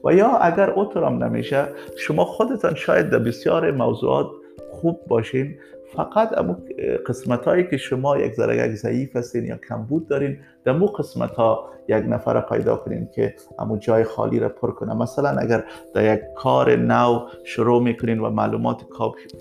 و 0.04 0.14
یا 0.14 0.28
اگر 0.38 0.70
اوترام 0.70 1.24
نمیشه 1.24 1.68
شما 1.98 2.26
خودتان 2.26 2.76
شاید 2.76 3.10
در 3.10 3.20
بسیار 3.20 3.72
موضوعات 3.72 4.28
خوب 4.72 5.00
باشین 5.08 5.56
فقط 5.96 6.38
امو 6.38 6.56
قسمت 7.08 7.46
هایی 7.46 7.68
که 7.68 7.78
شما 7.78 8.18
یک 8.18 8.34
ذره 8.34 8.68
یک 8.68 8.76
ضعیف 8.76 9.16
هستین 9.16 9.46
یا 9.46 9.58
کمبود 9.70 10.08
دارین 10.08 10.38
در 10.66 10.72
مو 10.72 10.86
قسمت 10.86 11.32
ها 11.32 11.70
یک 11.88 12.04
نفر 12.08 12.42
پیدا 12.42 12.76
کنین 12.76 13.08
که 13.16 13.36
امو 13.60 13.78
جای 13.78 14.04
خالی 14.04 14.40
را 14.40 14.50
پر 14.50 14.72
کنه. 14.72 14.94
مثلا 14.94 15.30
اگر 15.30 15.64
در 15.94 16.14
یک 16.14 16.22
کار 16.36 16.76
نو 16.76 17.20
شروع 17.44 17.84
می‌کنین 17.84 18.20
و 18.20 18.30
معلومات 18.30 18.82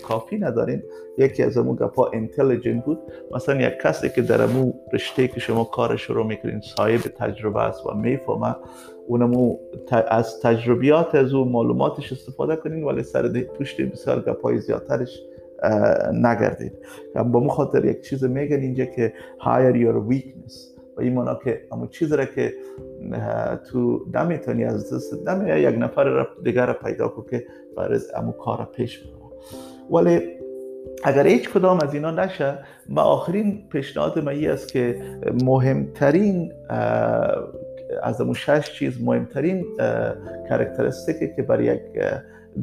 کافی 0.03 0.37
ندارین 0.37 0.83
یکی 1.17 1.43
از 1.43 1.57
امو 1.57 1.75
گپا 1.75 2.09
انتلیجنت 2.13 2.85
بود. 2.85 2.99
مثلا 3.35 3.61
یک 3.61 3.73
کسی 3.83 4.09
که 4.09 4.21
در 4.21 4.41
امو 4.41 4.73
رشته 4.93 5.27
که 5.27 5.39
شما 5.39 5.63
کار 5.63 5.95
شروع 5.95 6.25
می‌کنین 6.25 6.61
صاحب 6.61 6.99
تجربه 6.99 7.61
است 7.61 7.85
و 7.85 7.93
می‌فهمه 7.93 8.55
اونمو 9.07 9.57
از 10.07 10.41
تجربیات 10.41 11.15
از 11.15 11.33
او 11.33 11.45
معلوماتش 11.45 12.11
استفاده 12.11 12.55
کنین 12.55 12.83
ولی 12.83 13.03
سر 13.03 13.29
پشت 13.59 13.81
بسیار 13.81 14.21
گپای 14.21 14.57
زیادترش 14.57 15.19
نگردید. 16.13 16.73
با 17.15 17.39
مو 17.39 17.49
خاطر 17.49 17.85
یک 17.85 18.01
چیز 18.01 18.23
میگن 18.23 18.59
اینجا 18.59 18.85
که 18.85 19.13
hire 19.39 19.75
your 19.75 20.11
weakness. 20.11 20.73
و 20.97 21.01
این 21.01 21.13
مانا 21.13 21.35
که 21.35 21.61
اما 21.71 21.87
چیز 21.87 22.13
را 22.13 22.25
که 22.25 22.53
تو 23.71 24.05
نمی‌تونی 24.13 24.63
از 24.63 24.93
دست 24.93 25.27
نمی 25.27 25.59
یک 25.59 25.75
نفر 25.79 26.27
دیگر 26.43 26.65
را 26.65 26.73
پیدا 26.73 27.07
کن 27.07 27.25
که 27.29 27.45
برای 27.77 27.99
امو 28.15 28.31
کار 28.31 28.69
پیش 28.75 28.99
بره 28.99 29.13
ولی 29.91 30.21
اگر 31.03 31.27
هیچ 31.27 31.49
کدام 31.49 31.79
از 31.83 31.93
اینا 31.93 32.11
نشه 32.11 32.57
ما 32.89 33.01
آخرین 33.01 33.63
پیشنهاد 33.71 34.19
ما 34.19 34.31
است 34.31 34.73
که 34.73 35.01
مهمترین 35.43 36.53
از 38.03 38.21
امو 38.21 38.33
شش 38.33 38.71
چیز 38.79 39.03
مهمترین 39.03 39.65
کرکترستیکی 40.49 41.33
که 41.35 41.41
برای 41.41 41.65
یک 41.65 41.81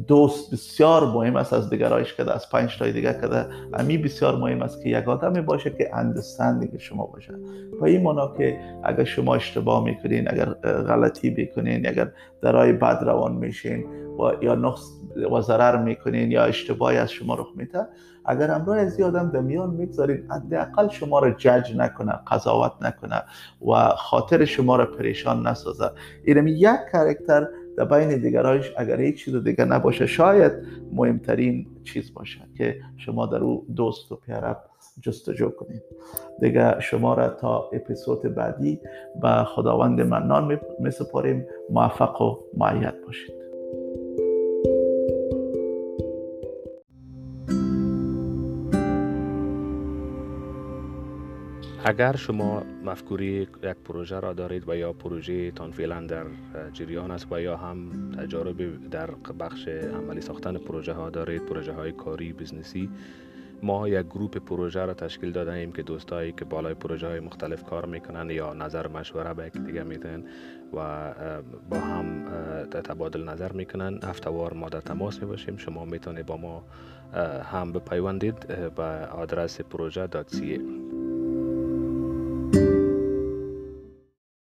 دوست 0.07 0.53
بسیار 0.53 1.05
مهم 1.05 1.35
است 1.35 1.53
از 1.53 1.69
دیگرایش 1.69 2.13
کده 2.13 2.35
از 2.35 2.49
پنج 2.49 2.77
تای 2.77 2.91
دیگر 2.91 3.13
کده 3.13 3.45
امی 3.73 3.97
بسیار 3.97 4.35
مهم 4.35 4.61
است 4.61 4.83
که 4.83 4.89
یک 4.89 5.07
آدمی 5.07 5.41
باشه 5.41 5.69
که 5.69 5.89
اندستندی 5.93 6.79
شما 6.79 7.05
باشه. 7.05 7.33
و 7.81 7.85
این 7.85 8.03
مانا 8.03 8.33
که 8.37 8.59
اگر 8.83 9.03
شما 9.03 9.35
اشتباه 9.35 9.83
می‌کنین 9.83 10.31
اگر 10.31 10.45
غلطی 10.83 11.29
بکنین 11.29 11.87
اگر 11.87 12.11
درای 12.41 12.73
بد 12.73 13.03
روان 13.03 13.31
میشین 13.31 13.85
و 14.19 14.43
یا 14.43 14.55
نقص 14.55 14.81
و 15.31 15.41
ضرر 15.41 15.83
می‌کنین 15.83 16.31
یا 16.31 16.43
اشتباهی 16.43 16.97
از 16.97 17.11
شما 17.11 17.35
رخ 17.35 17.47
میده 17.55 17.87
اگر 18.25 18.51
امرای 18.51 18.79
از 18.79 19.01
آدم 19.01 19.31
در 19.31 19.39
میان 19.39 19.69
می‌گذارین 19.69 20.31
حداقل 20.31 20.87
شما 20.89 21.19
را 21.19 21.31
جج 21.31 21.75
نکنه 21.77 22.13
قضاوت 22.27 22.71
نکنه 22.81 23.23
و 23.71 23.89
خاطر 23.97 24.45
شما 24.45 24.75
را 24.75 24.85
پریشان 24.85 25.47
نسازه. 25.47 25.91
این 26.23 26.47
یک 26.47 26.79
کرکتر 26.91 27.47
در 27.81 27.99
بین 27.99 28.21
دیگرایش 28.21 28.73
اگر 28.77 29.01
هیچ 29.01 29.25
چیز 29.25 29.35
دیگر 29.35 29.65
نباشه 29.65 30.05
شاید 30.05 30.51
مهمترین 30.93 31.67
چیز 31.83 32.13
باشه 32.13 32.39
که 32.57 32.75
شما 32.97 33.25
در 33.25 33.37
او 33.37 33.65
دوست 33.75 34.11
و 34.11 34.15
پیرب 34.15 34.57
جستجو 35.01 35.49
کنید. 35.49 35.81
دیگه 36.39 36.79
شما 36.79 37.13
را 37.13 37.29
تا 37.29 37.69
اپیزود 37.73 38.35
بعدی 38.35 38.79
به 39.21 39.43
خداوند 39.43 40.01
منان 40.01 40.59
می 40.79 40.91
سپاریم. 40.91 41.45
موفق 41.69 42.21
و 42.21 42.37
معید 42.57 43.05
باشید. 43.05 43.40
اگر 51.91 52.15
شما 52.15 52.63
مفکوری 52.85 53.47
یک 53.63 53.75
پروژه 53.85 54.19
را 54.19 54.33
دارید 54.33 54.69
و 54.69 54.75
یا 54.75 54.93
پروژه 54.93 55.51
تان 55.51 55.71
فعلا 55.71 56.01
در 56.01 56.25
جریان 56.73 57.11
است 57.11 57.27
و 57.31 57.41
یا 57.41 57.57
هم 57.57 58.11
تجارب 58.11 58.89
در 58.89 59.11
بخش 59.39 59.67
عملی 59.67 60.21
ساختن 60.21 60.57
پروژه 60.57 60.93
ها 60.93 61.09
دارید 61.09 61.45
پروژه 61.45 61.73
های 61.73 61.91
کاری 61.91 62.33
بزنسی 62.33 62.89
ما 63.63 63.87
یک 63.87 64.05
گروپ 64.05 64.37
پروژه 64.37 64.85
را 64.85 64.93
تشکیل 64.93 65.31
داده 65.31 65.51
ایم 65.51 65.71
که 65.71 65.81
دوستایی 65.81 66.31
که 66.31 66.45
بالای 66.45 66.73
پروژه 66.73 67.07
های 67.07 67.19
مختلف 67.19 67.63
کار 67.63 67.85
می‌کنن 67.85 68.29
یا 68.29 68.53
نظر 68.53 68.87
مشوره 68.87 69.33
به 69.33 69.45
یک 69.45 69.57
دیگه 69.57 69.83
میتن 69.83 70.23
و 70.73 71.13
با 71.69 71.79
هم 71.79 72.25
تبادل 72.69 73.29
نظر 73.29 73.51
می‌کنن 73.51 73.99
هفتوار 74.03 74.53
ما 74.53 74.69
در 74.69 74.81
تماس 74.81 75.19
می 75.19 75.25
باشیم 75.25 75.57
شما 75.57 75.85
می‌تونید 75.85 76.25
با 76.25 76.37
ما 76.37 76.63
هم 77.51 77.71
بپیوندید 77.71 78.47
به 78.75 78.83
آدرس 79.05 79.61
پروژه 79.61 80.07